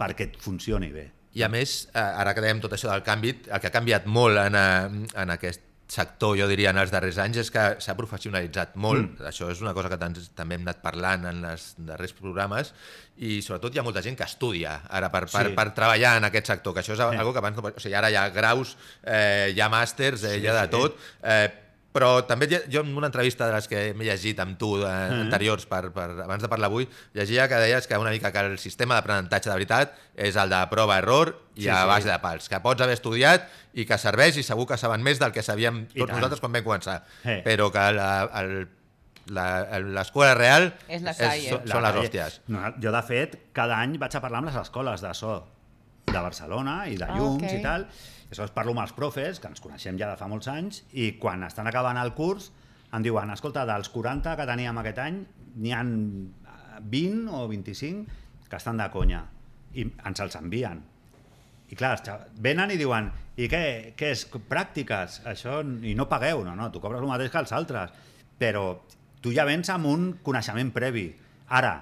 [0.00, 1.08] perquè et funcioni bé.
[1.38, 4.06] I a més, eh, ara que dèiem tot això del canvi, el que ha canviat
[4.10, 7.96] molt en, eh, en aquest sector, jo diria, en els darrers anys, és que s'ha
[7.98, 9.18] professionalitzat molt.
[9.18, 9.26] Mm.
[9.30, 12.70] Això és una cosa que també hem anat parlant en els darrers programes
[13.18, 15.56] i sobretot hi ha molta gent que estudia ara per, per, Sí.
[15.56, 17.66] per treballar en aquest sector, que això és una cosa que abans no...
[17.70, 20.68] O sigui, ara hi ha graus, eh, hi ha màsters, eh, Sí, hi ha de
[20.68, 20.70] sí.
[20.70, 21.48] tot, eh,
[21.92, 25.20] però també jo en una entrevista de les que m'he llegit amb tu eh, Mm.
[25.26, 28.58] anteriors, per, per, abans de parlar avui, llegia que deies que una mica que el
[28.62, 31.88] sistema d'aprenentatge de veritat és el de prova-error i Sí, a sí.
[31.88, 35.18] base de pals, que pots haver estudiat i que serveix i segur que saben més
[35.18, 36.18] del que sabíem I tots tant.
[36.20, 37.42] nosaltres quan vam començar, Eh.
[37.44, 38.10] però que la,
[38.40, 38.68] el,
[39.26, 41.48] la, l'escola real És la calle.
[41.50, 42.40] són, són les hòsties.
[42.48, 45.46] No, jo, de fet, cada any vaig a parlar amb les escoles de so
[46.06, 47.52] de Barcelona i de Ah, llums ok.
[47.58, 47.86] i tal.
[48.30, 51.42] Aleshores parlo amb els profes, que ens coneixem ja de fa molts anys, i quan
[51.42, 52.52] estan acabant el curs
[52.94, 55.18] em diuen, escolta, dels 40 que teníem aquest any,
[55.62, 55.90] n'hi han
[56.90, 59.24] 20 o 25 que estan de conya
[59.74, 60.80] i ens els envien.
[61.70, 61.96] I clar,
[62.42, 63.62] venen i diuen i què,
[63.98, 64.24] què és?
[64.50, 65.20] Pràctiques?
[65.30, 67.94] Això, I no pagueu, no, no, tu cobres el mateix que els altres.
[68.40, 68.64] Però
[69.22, 71.06] tu ja vens amb un coneixement previ.
[71.58, 71.74] Ara,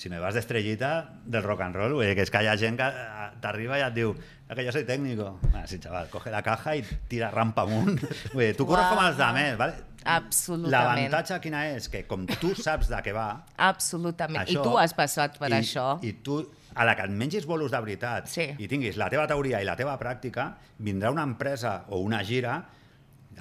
[0.00, 0.90] si me vas d'estrellita
[1.28, 3.76] del rock and roll, vull dir que és que hi ha gent que eh, t'arriba
[3.76, 5.38] i et diu "Es que jo soy técnico.
[5.54, 8.00] Ah, sí, chaval, coge la caja i tira rampa amunt.
[8.32, 9.74] Vull dir, tu corres com els de més, vale?
[10.08, 10.72] Absolutament.
[10.72, 11.86] L'avantatge quina és?
[11.92, 13.28] Que com tu saps de què va,
[13.68, 14.48] Absolutament.
[14.48, 15.98] I tu has passat per i, això.
[16.02, 16.40] I tu,
[16.74, 18.48] a la que et mengis bolos de veritat Sí.
[18.58, 22.62] i tinguis la teva teoria i la teva pràctica, vindrà una empresa o una gira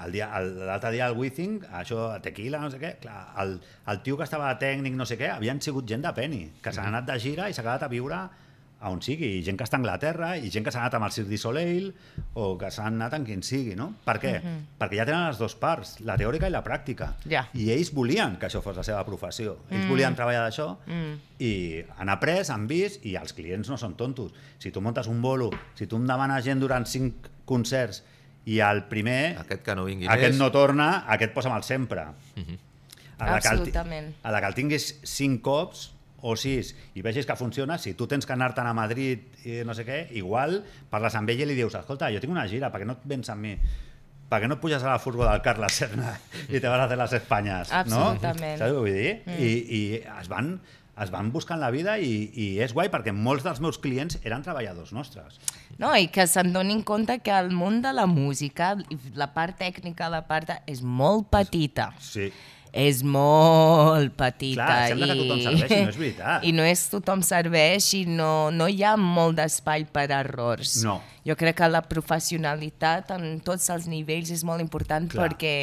[0.05, 4.01] el dia- el- l'altre dia al Withing, això, tequila, no sé què, clar, el, el
[4.01, 6.87] tio que estava de tècnic, no sé què, havien sigut gent de Penny, que s'han
[6.93, 8.27] anat de gira i s'ha quedat a viure
[8.79, 11.03] a on sigui, i gent que està a Anglaterra, i gent que s'ha anat amb
[11.03, 11.89] el Cirque du Soleil,
[12.39, 13.89] o que s'han anat amb quin sigui, no?
[14.05, 14.31] Per què?
[14.79, 17.09] Perquè ja tenen les dues parts, la teòrica i la pràctica.
[17.27, 17.41] Ja.
[17.59, 19.57] I ells volien que això fos la seva professió.
[19.67, 19.91] Ells mm.
[19.91, 21.17] volien treballar d'això mm.
[21.43, 21.51] i
[21.97, 24.31] han après, han vist, i els clients no són tontos.
[24.63, 27.99] Si tu montes un bolo, si tu em demanes gent durant cinc concerts
[28.49, 30.39] i el primer, Aquest que no vingui aquest més.
[30.41, 32.05] no torna, aquest posa'm el sempre.
[33.19, 34.13] a, la que el, Absolutament.
[34.23, 35.89] a la que el tinguis cinc cops
[36.21, 39.75] o sis i vegis que funciona, si tu tens que anar-te'n a Madrid i no
[39.75, 42.81] sé què, igual parles amb ell i li dius, escolta, jo tinc una gira, per
[42.81, 43.53] què no et vens amb mi?
[44.29, 46.11] Per què no et puges a la furgo del Carles Serna
[46.53, 47.71] i te vas a fer les Espanyes?
[47.73, 48.55] Absolutament.
[48.55, 48.59] No?
[48.59, 49.13] Saps què vull dir?
[49.25, 49.39] Mm.
[49.39, 49.81] I, I
[50.19, 50.51] es van,
[51.03, 54.43] es van buscant la vida i, i és guai perquè molts dels meus clients eren
[54.45, 55.39] treballadors nostres.
[55.79, 58.75] No, i que se'n donin compte que el món de la música,
[59.15, 60.51] la part tècnica, la part...
[60.67, 61.91] és molt petita.
[62.03, 62.31] Sí.
[62.69, 64.65] és molt petita.
[64.65, 65.21] Clar, sembla que i...
[65.23, 66.43] tothom serveix i no és veritat.
[66.49, 70.75] I no és tothom serveix i no, no hi ha molt d'espai per errors.
[70.85, 70.99] No.
[71.25, 75.25] Jo crec que la professionalitat en tots els nivells és molt important Clar.
[75.25, 75.55] perquè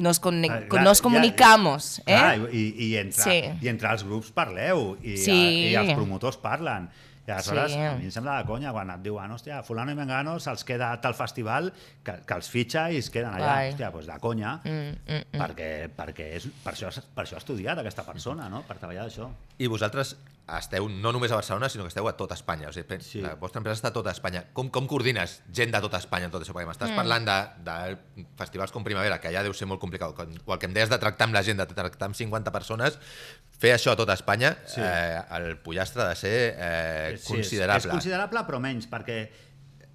[0.00, 2.16] nos, conne Ah, clar, nos ja- comunicamos, eh?
[2.16, 3.42] Clar, i, i, entre, Sí.
[3.60, 5.70] I entre els grups parleu, i, Sí.
[5.70, 6.88] i els promotors parlen.
[7.28, 7.78] I aleshores, Sí.
[7.78, 10.90] a mi em sembla de conya quan et diuen, hòstia, fulano i mengano se'ls queda
[10.90, 11.72] a tal festival
[12.02, 13.44] que, que els fitxa i es queden allà.
[13.52, 13.68] Guai.
[13.72, 15.38] Hòstia, doncs de conya, Mm, mm, mm.
[15.38, 18.62] perquè, perquè és, per, això, per això ha estudiat aquesta persona, no?
[18.66, 19.28] per treballar d'això.
[19.58, 20.16] I vosaltres
[20.58, 22.68] esteu no només a Barcelona, sinó que esteu a tota Espanya.
[22.68, 23.20] O sigui, Sí.
[23.20, 24.46] la vostra empresa està a tota Espanya.
[24.52, 26.52] Com, com coordines gent de tota Espanya en tot això?
[26.52, 26.70] Perquè Mm.
[26.70, 27.38] m'estàs parlant de,
[27.70, 30.74] de festivals com Primavera, que ja deu ser molt complicat, com- o el que em
[30.74, 32.98] deies de tractar amb la gent, de tractar amb 50 persones,
[33.58, 34.80] fer això a tota Espanya, Sí.
[34.82, 37.78] eh, el pollastre ha de ser eh, Sí, considerable.
[37.78, 39.30] És, és considerable, però menys, perquè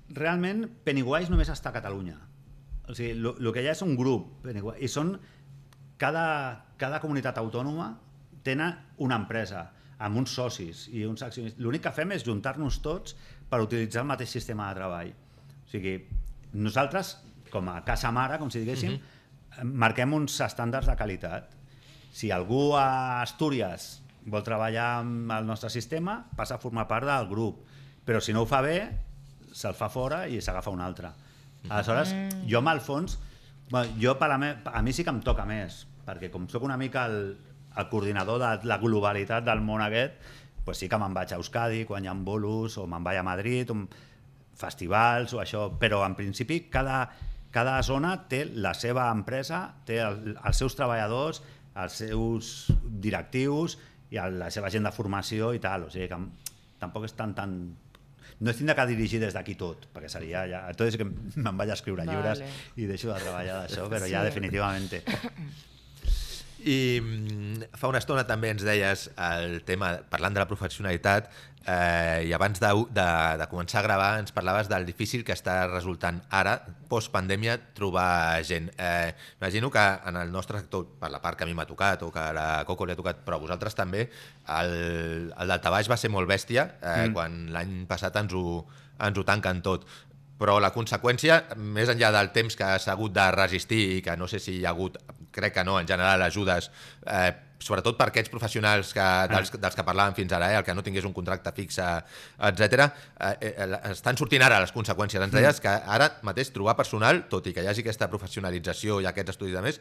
[0.10, 2.20] realment Pennywise només està a Catalunya.
[2.88, 5.20] O sigui, el que hi ha és un grup, Pennywise, i són...
[5.98, 8.02] Cada, cada comunitat autònoma
[8.44, 9.72] tenen una empresa
[10.06, 11.62] amb uns socis i uns accionistes.
[11.64, 13.16] L'únic que fem és juntar-nos tots
[13.50, 15.12] per utilitzar el mateix sistema de treball.
[15.66, 15.96] O sigui,
[16.54, 17.16] nosaltres,
[17.52, 19.74] com a casa mare, com si diguéssim, mm -hmm.
[19.86, 21.50] marquem uns estàndards de qualitat.
[22.12, 27.28] Si algú a Astúries vol treballar amb el nostre sistema, passa a formar part del
[27.28, 27.66] grup.
[28.06, 28.92] Però si no ho fa bé,
[29.52, 31.12] se'l fa fora i s'agafa un altre.
[31.70, 32.48] Aleshores, Mm.
[32.48, 33.20] jo, amb el fons,
[34.00, 36.78] jo per a, mi, a mi sí que em toca més, perquè com sóc una
[36.78, 37.38] mica el,
[37.78, 40.14] el coordinador de la globalitat del món aquest,
[40.66, 43.24] pues sí que me'n vaig a Euskadi quan hi ha bolos, o me'n vaig a
[43.28, 43.80] Madrid, o
[44.56, 47.04] festivals o això, però en principi cada,
[47.52, 51.42] cada zona té la seva empresa, té el, els seus treballadors,
[51.76, 52.52] els seus
[52.82, 53.78] directius
[54.12, 56.22] i el, la seva gent de formació i tal, o sigui que
[56.80, 57.58] tampoc és tan tan
[58.36, 60.66] no és tindre que dirigir des d'aquí tot, perquè seria ja...
[60.72, 61.06] És que
[61.44, 62.16] me'n vaig a escriure Vale.
[62.16, 62.42] llibres
[62.76, 64.12] i deixo de treballar d'això, però Sí.
[64.12, 64.90] ja definitivament.
[66.66, 71.30] I mm, fa una estona també ens deies el tema, parlant de la professionalitat,
[71.66, 73.06] eh, i abans de, de,
[73.42, 76.56] de començar a gravar ens parlaves del difícil que està resultant ara,
[76.90, 78.72] post-pandèmia, trobar gent.
[78.78, 82.02] Eh, imagino que en el nostre sector, per la part que a mi m'ha tocat
[82.06, 84.08] o que a la Coco li ha tocat, però a vosaltres també,
[84.58, 84.76] el,
[85.30, 87.14] el daltabaix va ser molt bèstia eh, mm.
[87.14, 88.66] quan l'any passat ens ho,
[89.06, 89.86] ens ho tanquen tot
[90.36, 94.28] però la conseqüència, més enllà del temps que s'ha hagut de resistir i que no
[94.28, 94.98] sé si hi ha hagut,
[95.36, 96.72] crec que no, en general, ajudes,
[97.06, 97.34] eh,
[97.66, 100.84] sobretot per aquests professionals que, dels, dels que parlàvem fins ara, eh, el que no
[100.86, 101.86] tingués un contracte fixe,
[102.50, 102.88] etc.
[103.20, 105.24] Eh, eh, estan sortint ara les conseqüències.
[105.24, 109.10] Ens deies que ara mateix trobar personal, tot i que hi hagi aquesta professionalització i
[109.10, 109.80] aquests estudis de més,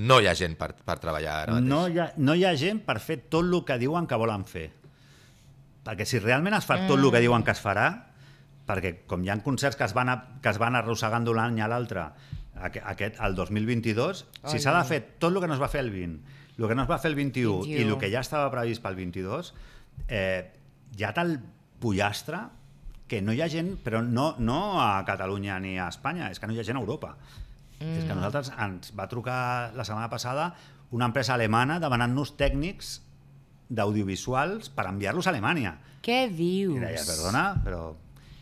[0.00, 1.70] no hi ha gent per, per treballar ara mateix.
[1.70, 4.46] No hi, ha, no hi ha gent per fer tot el que diuen que volen
[4.46, 4.68] fer.
[5.84, 7.88] Perquè si realment es fa tot el que diuen que es farà,
[8.68, 11.58] perquè com hi ha concerts que es van, a, que es van arrossegant d'un any
[11.64, 12.06] a l'altre,
[12.68, 15.82] aquest, el 2022, si Ai, s'ha de fer tot el que no es va fer
[15.84, 17.80] el 20, el que no es va fer el 21, 21.
[17.80, 19.52] i el que ja estava previst pel 22,
[20.08, 20.50] eh,
[20.96, 21.38] hi ha tal
[21.80, 22.44] pollastre
[23.10, 26.46] que no hi ha gent, però no, no a Catalunya ni a Espanya, és que
[26.46, 27.16] no hi ha gent a Europa.
[27.80, 27.96] Mm.
[27.96, 29.40] És que a nosaltres ens va trucar
[29.74, 30.52] la setmana passada
[30.94, 32.98] una empresa alemana demanant-nos tècnics
[33.70, 35.76] d'audiovisuals per enviar-los a Alemanya.
[36.02, 36.76] Què dius?
[36.76, 37.82] I deia, perdona, però,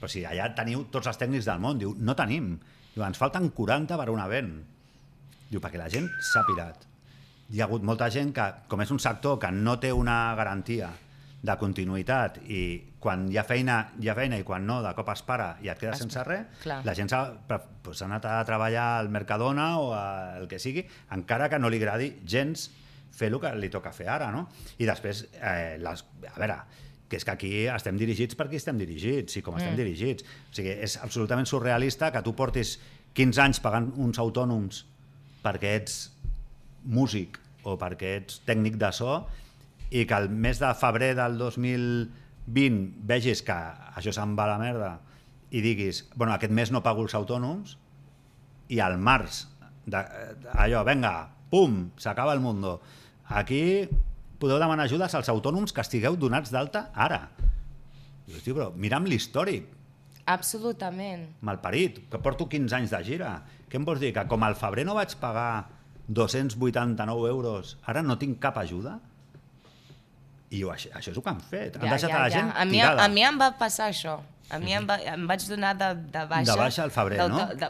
[0.00, 1.80] però si allà teniu tots els tècnics del món.
[1.80, 2.54] Diu, no tenim.
[2.98, 4.48] Diu, ens falten 40 per un event.
[5.48, 6.82] Diu, perquè la gent s'ha pirat.
[7.54, 10.90] Hi ha hagut molta gent que, com és un sector que no té una garantia
[11.38, 12.58] de continuïtat i
[12.98, 15.70] quan hi ha feina, hi ha feina i quan no, de cop es para i
[15.70, 16.80] et quedes Es- sense res, clar.
[16.84, 20.02] la gent s'ha pues, anat a treballar al Mercadona o a
[20.40, 20.82] el que sigui,
[21.14, 22.66] encara que no li agradi gens
[23.14, 24.48] fer el que li toca fer ara, no?
[24.82, 26.58] I després, eh, les, a veure,
[27.08, 29.80] que és que aquí estem dirigits per qui estem dirigits i com estem mm.
[29.80, 30.26] dirigits.
[30.50, 32.76] O sigui, és absolutament surrealista que tu portis
[33.16, 34.84] 15 anys pagant uns autònoms
[35.42, 35.98] perquè ets
[36.84, 39.22] músic o perquè ets tècnic de so
[39.90, 43.56] i que el mes de febrer del 2020 vegis que
[43.96, 44.92] això se'n va a la merda
[45.50, 47.78] i diguis, bueno, aquest mes no pago els autònoms
[48.68, 49.46] i al març
[49.88, 50.02] de,
[50.52, 51.12] allò, venga,
[51.48, 52.78] pum, s'acaba el mundo.
[53.28, 53.88] Aquí
[54.38, 57.28] podeu demanar ajudes als autònoms que estigueu donats d'alta ara.
[58.28, 59.66] Dius, tio, però mira'm l'històric,
[60.28, 61.26] Absolutament.
[61.40, 63.30] malparit, que porto 15 anys de gira.
[63.68, 64.12] Què em vols dir?
[64.12, 65.68] Que com al febrer no vaig pagar
[66.08, 68.98] 289 euros, ara no tinc cap ajuda?
[70.50, 71.76] I jo, això, això és el que han fet.
[71.76, 73.04] Han deixat a la gent A mi, tirada.
[73.04, 74.18] a mi em va passar això.
[74.48, 76.52] A mi em, va, em vaig donar de, de baixa...
[76.52, 77.42] De baixa al febrer, del- no?
[77.50, 77.68] De, de,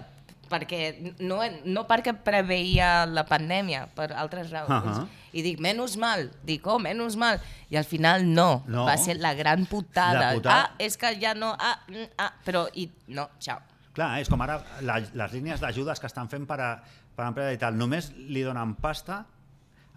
[0.50, 4.98] perquè no, no perquè preveia la pandèmia, per altres raons.
[4.98, 5.06] Ahà.
[5.36, 6.28] I dic, menys mal.
[6.48, 7.40] Dic, oh, menys mal.
[7.68, 8.64] I al final no.
[8.66, 8.86] No.
[8.88, 10.30] Va ser la gran putada.
[10.30, 10.60] La putada.
[10.64, 11.52] Ah, és que ja no...
[11.54, 12.66] Ah, mm, ah, però...
[12.74, 13.60] I, no, xau.
[13.96, 16.70] Clar, és com ara la, les línies d'ajudes que estan fent per a,
[17.16, 17.76] per l'empresa i tal.
[17.76, 19.24] Només li donen pasta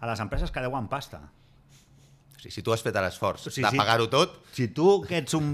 [0.02, 1.22] a les empreses que deuen pasta.
[2.42, 3.76] O sigui, si tu has fet l'esforç Sí, de sí.
[3.78, 5.52] pagar-ho tot, Si tu, que ets un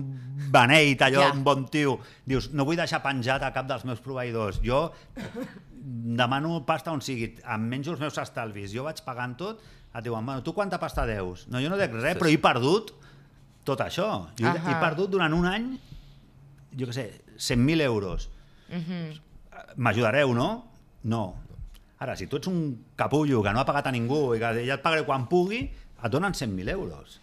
[0.50, 1.32] beneit, allò, Ja.
[1.34, 4.86] un bon tio, dius, no vull deixar penjat a cap dels meus proveïdors, jo
[5.70, 9.60] demano pasta on sigui, em menjo els meus estalvis, jo vaig pagant tot,
[9.94, 11.46] et diuen, bueno, tu quanta pasta deus?
[11.48, 12.92] No, jo no dec res, però he perdut
[13.64, 14.28] tot això.
[14.38, 15.68] Jo he, he perdut durant un any,
[16.78, 18.28] jo què sé, 100.000 euros.
[18.70, 19.20] Mhm.
[19.76, 20.48] M'ajudareu, no?
[21.04, 21.34] No.
[21.98, 24.76] Ara, si tu ets un capullo que no ha pagat a ningú i que ja
[24.78, 25.64] et pagaré quan pugui,
[26.04, 27.18] et donen 100.000 euros.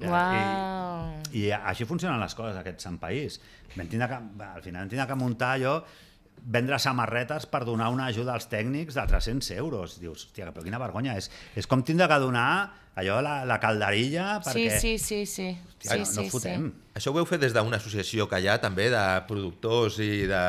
[0.00, 1.08] Ja, Uau.
[1.36, 3.36] I, I així funcionen les coses, aquest Sant País.
[3.76, 5.74] Vam tindre que, al final vam tindre que muntar allò,
[6.40, 9.98] vendre samarretes per donar una ajuda als tècnics de 300 euros.
[10.00, 11.18] Dius, hòstia, però quina vergonya.
[11.20, 12.48] És, és com tindre que donar
[12.96, 14.78] allò, la, la calderilla, Sí, perquè...
[14.80, 15.50] sí, sí, sí.
[15.68, 16.70] Hòstia, sí, no, no sí, fotem.
[16.70, 16.89] sí.
[17.00, 20.40] Això ho heu fet des d'una associació que hi ha també de productors i de,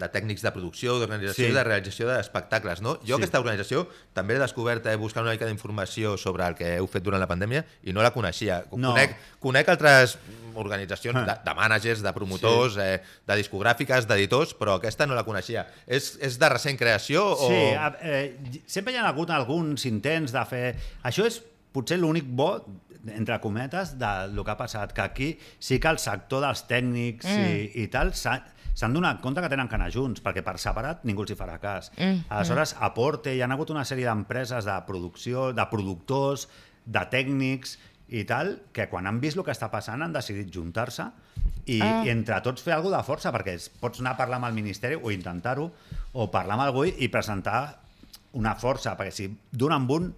[0.00, 1.50] de tècnics de producció, d'organització Sí.
[1.52, 2.94] i de realització d'espectacles, no?
[3.04, 3.20] Jo Sí.
[3.20, 3.82] aquesta organització
[4.16, 7.28] també he descobert eh, buscant una mica d'informació sobre el que heu fet durant la
[7.28, 8.62] pandèmia i no la coneixia.
[8.72, 8.94] No.
[8.94, 10.16] Conec, conec altres
[10.56, 15.66] organitzacions de, de managers, de promotors, eh, de discogràfiques, d'editors, però aquesta no la coneixia.
[15.86, 17.50] És, és de recent creació o...
[17.50, 17.60] Sí,
[18.00, 20.64] eh, sempre hi ha hagut alguns intents de fer...
[21.04, 21.42] Això és
[21.76, 22.54] potser l'únic bo
[23.14, 27.48] entre cometes del que ha passat, que aquí sí que el sector dels tècnics mm.
[27.48, 28.42] i, i tal s'ha-
[28.76, 31.56] s'han donat compte que tenen que anar junts, perquè per separat ningú els hi farà
[31.62, 31.90] cas.
[31.96, 32.26] Mm.
[32.28, 36.48] Aleshores, a Porte hi ha hagut una sèrie d'empreses de producció, de productors,
[36.84, 37.78] de tècnics
[38.08, 41.08] i tal, que quan han vist el que està passant han decidit juntar-se
[41.66, 42.04] i, ah.
[42.06, 45.00] i entre tots fer alguna de força, perquè pots anar a parlar amb el Ministeri
[45.00, 45.66] o intentar-ho,
[46.14, 47.80] o parlar amb algú i presentar
[48.38, 50.12] una força, perquè si d'un amb un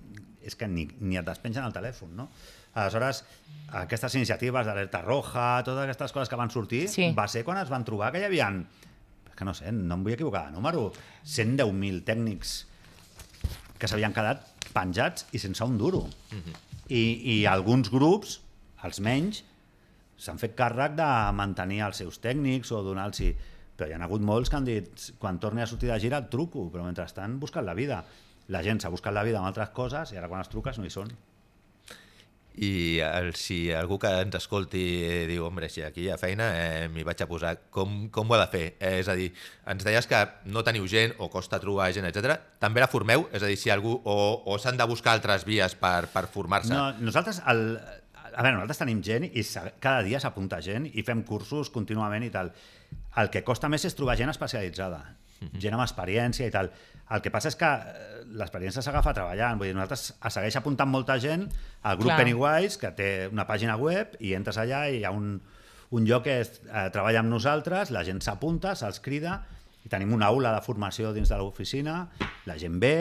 [0.48, 2.28] és que ni, ni et despengen el telèfon, no?
[2.78, 3.24] Aleshores,
[3.82, 7.10] aquestes iniciatives d'alerta roja, totes aquestes coses que van sortir, Sí.
[7.16, 8.48] va ser quan es van trobar que hi havia,
[9.36, 10.92] que no sé, no em vull equivocar de número,
[11.24, 12.66] 110.000 tècnics
[13.78, 14.42] que s'havien quedat
[14.74, 16.06] penjats i sense un duro.
[16.88, 17.02] I,
[17.34, 18.40] I alguns grups,
[18.82, 19.44] els menys,
[20.18, 21.06] s'han fet càrrec de
[21.36, 23.22] mantenir els seus tècnics o donar-los...
[23.78, 26.30] Però hi ha hagut molts que han dit quan torni a sortir de gira et
[26.32, 28.00] truco, però mentrestant busquen la vida.
[28.50, 30.84] La gent s'ha buscat la vida amb altres coses i ara quan els truques no
[30.88, 31.12] hi són.
[32.58, 36.48] I el, si algú que ens escolti eh, diu, hombre, si aquí hi ha feina,
[36.58, 38.64] eh, m'hi vaig a posar, com, com ho ha de fer?
[38.80, 39.28] Eh, és a dir,
[39.70, 42.34] ens deies que no teniu gent o costa trobar gent, etc.
[42.58, 43.28] També la formeu?
[43.30, 43.94] És a dir, si algú...
[44.02, 46.74] O, o s'han de buscar altres vies per, per formar-se?
[46.74, 47.62] No, nosaltres, el,
[48.38, 49.44] a veure, nosaltres tenim gent i
[49.78, 52.50] cada dia s'apunta gent i fem cursos contínuament i tal.
[53.18, 55.00] El que costa més és trobar gent especialitzada,
[55.60, 56.70] gent amb experiència i tal.
[57.14, 59.60] El que passa és que eh, l'experiència s'agafa treballant.
[59.60, 61.46] Vull dir, nosaltres es segueix apuntant molta gent
[61.82, 62.18] al grup Clar.
[62.22, 65.38] Pennywise, que té una pàgina web, i entres allà i hi ha un,
[65.96, 69.40] un lloc que és, eh, treballa amb nosaltres, la gent s'apunta, se'ls crida,
[69.84, 72.02] i tenim una aula de formació dins de l'oficina,
[72.48, 72.96] la gent ve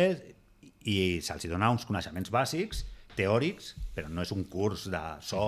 [0.87, 2.85] i se'ls dona uns coneixements bàsics,
[3.17, 5.47] teòrics, però no és un curs de so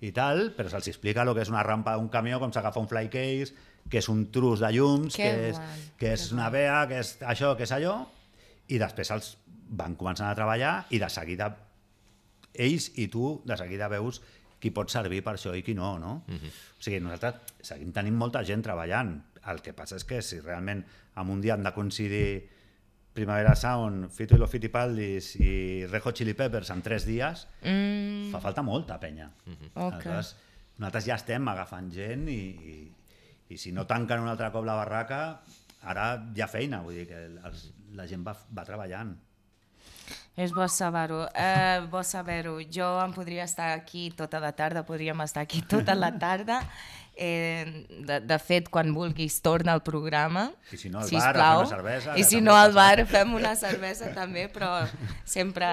[0.00, 2.88] i tal, però se'ls explica el que és una rampa d'un camió, com s'agafa un
[2.88, 3.52] fly case,
[3.90, 6.86] que és un trus de llums, Que que és, guai, que és que una vea,
[6.88, 8.06] que és això, que és allò,
[8.68, 9.36] i després els
[9.72, 11.50] van començant a treballar i de seguida
[12.54, 14.20] ells i tu de seguida veus
[14.60, 16.22] qui pot servir per això i qui no, no?
[16.28, 16.48] Uh -huh.
[16.78, 19.22] O sigui, nosaltres seguim tenint molta gent treballant.
[19.46, 20.84] El que passa és que si realment
[21.16, 22.48] en un dia han de coincidir
[23.12, 28.30] Primavera Sound, Fito i los Fitipaldis i Red Hot Chili Peppers en tres dies, Mm,
[28.30, 29.30] fa falta molta penya.
[29.74, 29.92] Ok.
[29.94, 30.36] Aleshores,
[30.78, 32.92] nosaltres ja estem agafant gent i, i,
[33.52, 35.20] i si no tanquen un altre cop la barraca,
[35.82, 39.12] ara hi ha feina, vull dir que els, la gent va, va treballant.
[40.36, 41.26] és bo saber-ho.
[41.28, 42.56] Uh, bo saber-ho.
[42.72, 46.62] Jo em podria estar aquí tota la tarda, podríem estar aquí tota la tarda.
[47.14, 50.46] Eh, de, de fet, quan vulguis, torna al programa.
[50.72, 51.58] I si no, al bar, sisplau.
[51.60, 54.70] fem una cervesa, I si no, al bar fem una cervesa també, però
[55.28, 55.68] sempre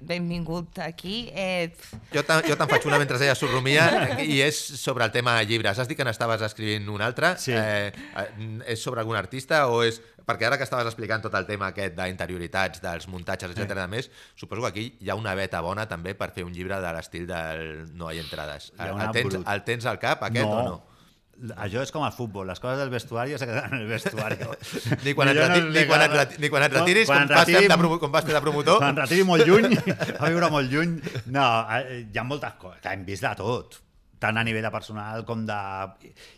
[0.00, 1.28] benvingut aquí.
[1.34, 1.70] Eh,
[2.14, 3.84] Jo te'n jo te'n faig una mentre ella sorrumia
[4.24, 5.78] i és sobre el tema llibres.
[5.78, 7.34] Has dit que n'estaves escrivint un altre.
[7.38, 7.52] Sí.
[7.52, 8.28] Eh, eh,
[8.74, 10.00] és sobre algun artista o és...
[10.26, 13.74] Perquè ara que estaves explicant tot el tema aquest d'interioritats, dels muntatges, etc.
[13.78, 16.78] de més, suposo que aquí hi ha una beta bona també per fer un llibre
[16.80, 18.72] de l'estil del No hay entrades.
[18.78, 20.78] Hi El, tens, brut- el tens al cap, aquest, o no?
[21.56, 24.36] Això és com el futbol, les coses del vestuari se queden en el vestuari.
[25.06, 27.46] Ni quan, no reti ni, quan reti ni quan et retiris, Quan com, em vas
[27.48, 28.76] retiri- de, com vas fer de promotor.
[28.82, 29.72] Quan retiri molt lluny,
[30.20, 30.98] a viure molt lluny.
[31.32, 31.46] No,
[31.78, 33.80] eh, hi ha moltes coses, hem vist de tot
[34.20, 35.58] tant a nivell de personal com de...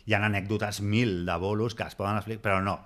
[0.07, 2.77] Hi ha anècdotes mil de bolos que es poden explicar, però no.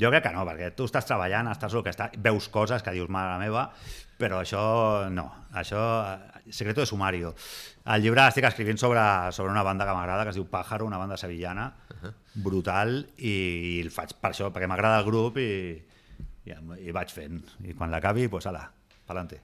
[0.00, 2.94] Jo crec que no, perquè tu estàs treballant, estàs el que està, veus coses que
[2.96, 3.68] dius, mare meva,
[4.20, 4.62] però això
[5.12, 5.28] no.
[5.56, 7.34] Això, eh, secreto de sumario.
[7.84, 9.02] El llibre estic escrivint sobre,
[9.36, 11.70] sobre una banda que m'agrada, que es diu Pájaro, una banda sevillana,
[12.34, 13.32] brutal, i,
[13.76, 15.50] i el faig per això, perquè m'agrada el grup i,
[16.48, 16.54] I,
[16.86, 17.40] i vaig fent.
[17.68, 18.64] I quan l'acabi, doncs, ala,
[19.08, 19.42] pa'lante.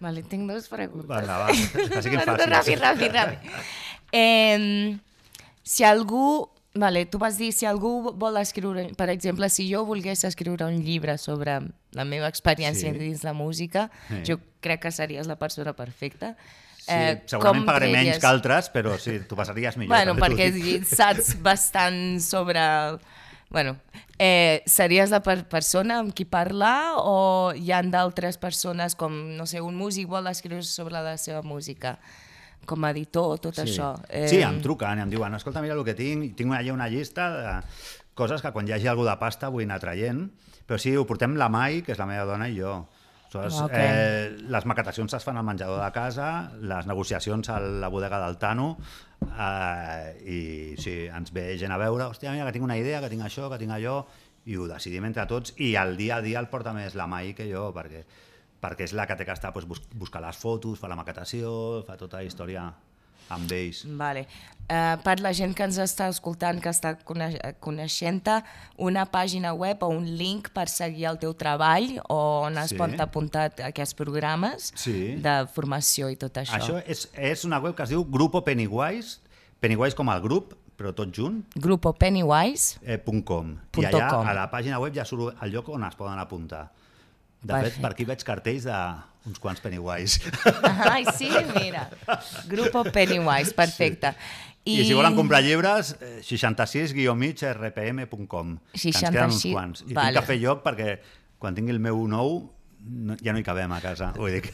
[0.00, 1.08] Vale, tinc dues preguntes.
[1.10, 2.52] Vinga, va, que siguin Perdó, fàcils.
[2.52, 3.58] Ràpid, ràpid, ràpid.
[4.12, 4.96] Eh,
[5.62, 6.48] si algú...
[6.78, 8.84] Vale, tu vas dir, si algú vol escriure...
[8.94, 11.56] Per exemple, si jo volgués escriure un llibre sobre
[11.96, 12.98] la meva experiència Sí.
[13.00, 14.20] dins la música, Sí.
[14.28, 16.36] jo crec que series la persona perfecta.
[16.78, 19.90] Sí, Eh, segurament pagaré menys que altres, però sí, tu passaries millor.
[19.96, 20.52] Bueno, perquè
[20.86, 22.62] saps bastant sobre...
[23.50, 23.76] Bueno,
[24.18, 29.46] eh, series la per persona amb qui parlar o hi han d'altres persones com, no
[29.48, 31.96] sé, un músic vol escriure sobre la seva música
[32.68, 33.64] com a editor, tot sí.
[33.64, 33.94] això.
[34.10, 34.26] Eh...
[34.28, 37.56] Sí, em truquen em diuen, escolta, mira el que tinc, tinc allà una llista de
[38.18, 40.26] coses que quan hi hagi algú de pasta vull anar traient,
[40.68, 42.82] però sí, ho portem la Mai, que és la meva dona, i jo.
[43.28, 43.72] Aleshores, Ok.
[43.76, 48.38] eh, les maquetacions es fan al menjador de casa, les negociacions a la bodega del
[48.40, 48.78] Tano,
[49.38, 50.38] eh, i
[50.82, 53.48] sí, ens ve gent a veure, hòstia, mira, que tinc una idea, que tinc això,
[53.52, 54.00] que tinc allò,
[54.48, 57.34] i ho decidim entre tots, i el dia a dia el porta més la Mai
[57.36, 58.04] que jo, perquè,
[58.62, 61.84] perquè és la que té que estar doncs, bus buscar les fotos, fa la maquetació,
[61.86, 62.68] fa tota la història
[63.28, 63.82] amb ells.
[64.00, 64.22] Vale.
[64.68, 68.38] Uh, per la gent que ens està escoltant, que està coneix coneixent-te,
[68.84, 72.76] una pàgina web o un link per seguir el teu treball o on es Sí.
[72.80, 75.16] pot apuntar aquests programes Sí.
[75.20, 76.56] de formació i tot això.
[76.56, 79.20] Això és, és una web que es diu Grupo Pennywise,
[79.60, 82.78] Pennywise com el grup, però tot junt, Grupo Pennywise.
[82.82, 83.56] eh, .com.
[83.70, 84.26] Punt I allà com.
[84.26, 86.68] a la pàgina web ja surt el lloc on es poden apuntar.
[87.40, 87.80] De fet, Perfecte.
[87.82, 90.18] per aquí veig cartells d'uns quants Pennywise.
[90.92, 91.84] Ai, sí, mira.
[92.50, 94.14] Grupo Pennywise, perfecte.
[94.64, 98.58] I, I si volen comprar llibres, eh, 66-rpm.com.
[98.72, 99.82] que Ens queden uns 66, quants.
[99.86, 100.12] I vale.
[100.12, 100.98] tinc que fer lloc perquè
[101.38, 102.42] quan tingui el meu nou
[102.88, 104.12] no, ja no hi cabem a casa.
[104.16, 104.52] Vull dir que...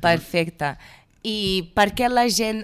[0.00, 0.76] Perfecte.
[1.26, 1.36] I
[1.74, 2.62] per què la gent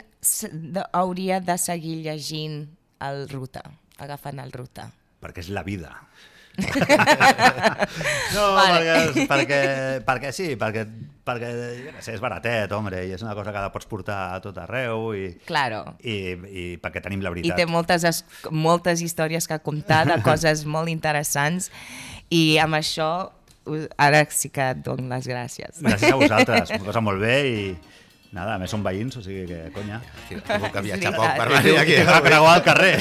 [0.94, 2.60] hauria de seguir llegint
[3.02, 3.62] el Ruta,
[3.98, 4.90] agafant el Ruta?
[5.22, 5.90] perquè és la vida.
[8.34, 8.80] no, Vale.
[8.82, 9.58] perquè, perquè,
[10.06, 10.82] perquè sí, perquè,
[11.24, 11.50] perquè
[11.94, 14.58] què sé, és baratet, home, i és una cosa que la pots portar a tot
[14.60, 15.82] arreu i, Claro.
[16.02, 17.56] i, i perquè tenim la I veritat.
[17.62, 21.70] té moltes, es- moltes històries que contar de coses molt interessants
[22.30, 23.08] i amb això
[23.96, 25.78] ara sí que et dono les gràcies.
[25.80, 27.64] Gràcies a vosaltres, una cosa molt bé i
[28.32, 30.00] nada, a més som veïns, o sigui que conya.
[30.28, 31.96] Sí, que viatjar És poc per venir aquí.
[32.00, 32.96] Que va creuar al carrer.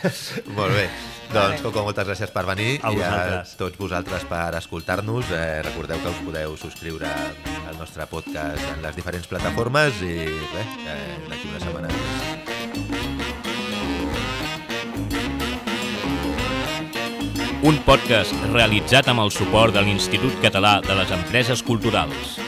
[0.58, 0.86] Molt bé.
[1.32, 3.12] Doncs, Coco, moltes gràcies per venir A i a
[3.56, 5.30] tots vosaltres per escoltar-nos.
[5.32, 10.76] Eh, recordeu que us podeu subscriure al nostre podcast en les diferents plataformes i res,
[10.84, 11.88] eh, d'aquí una setmana.
[17.62, 22.42] Un podcast realitzat amb el suport de l'Institut Català de les Empreses Culturals.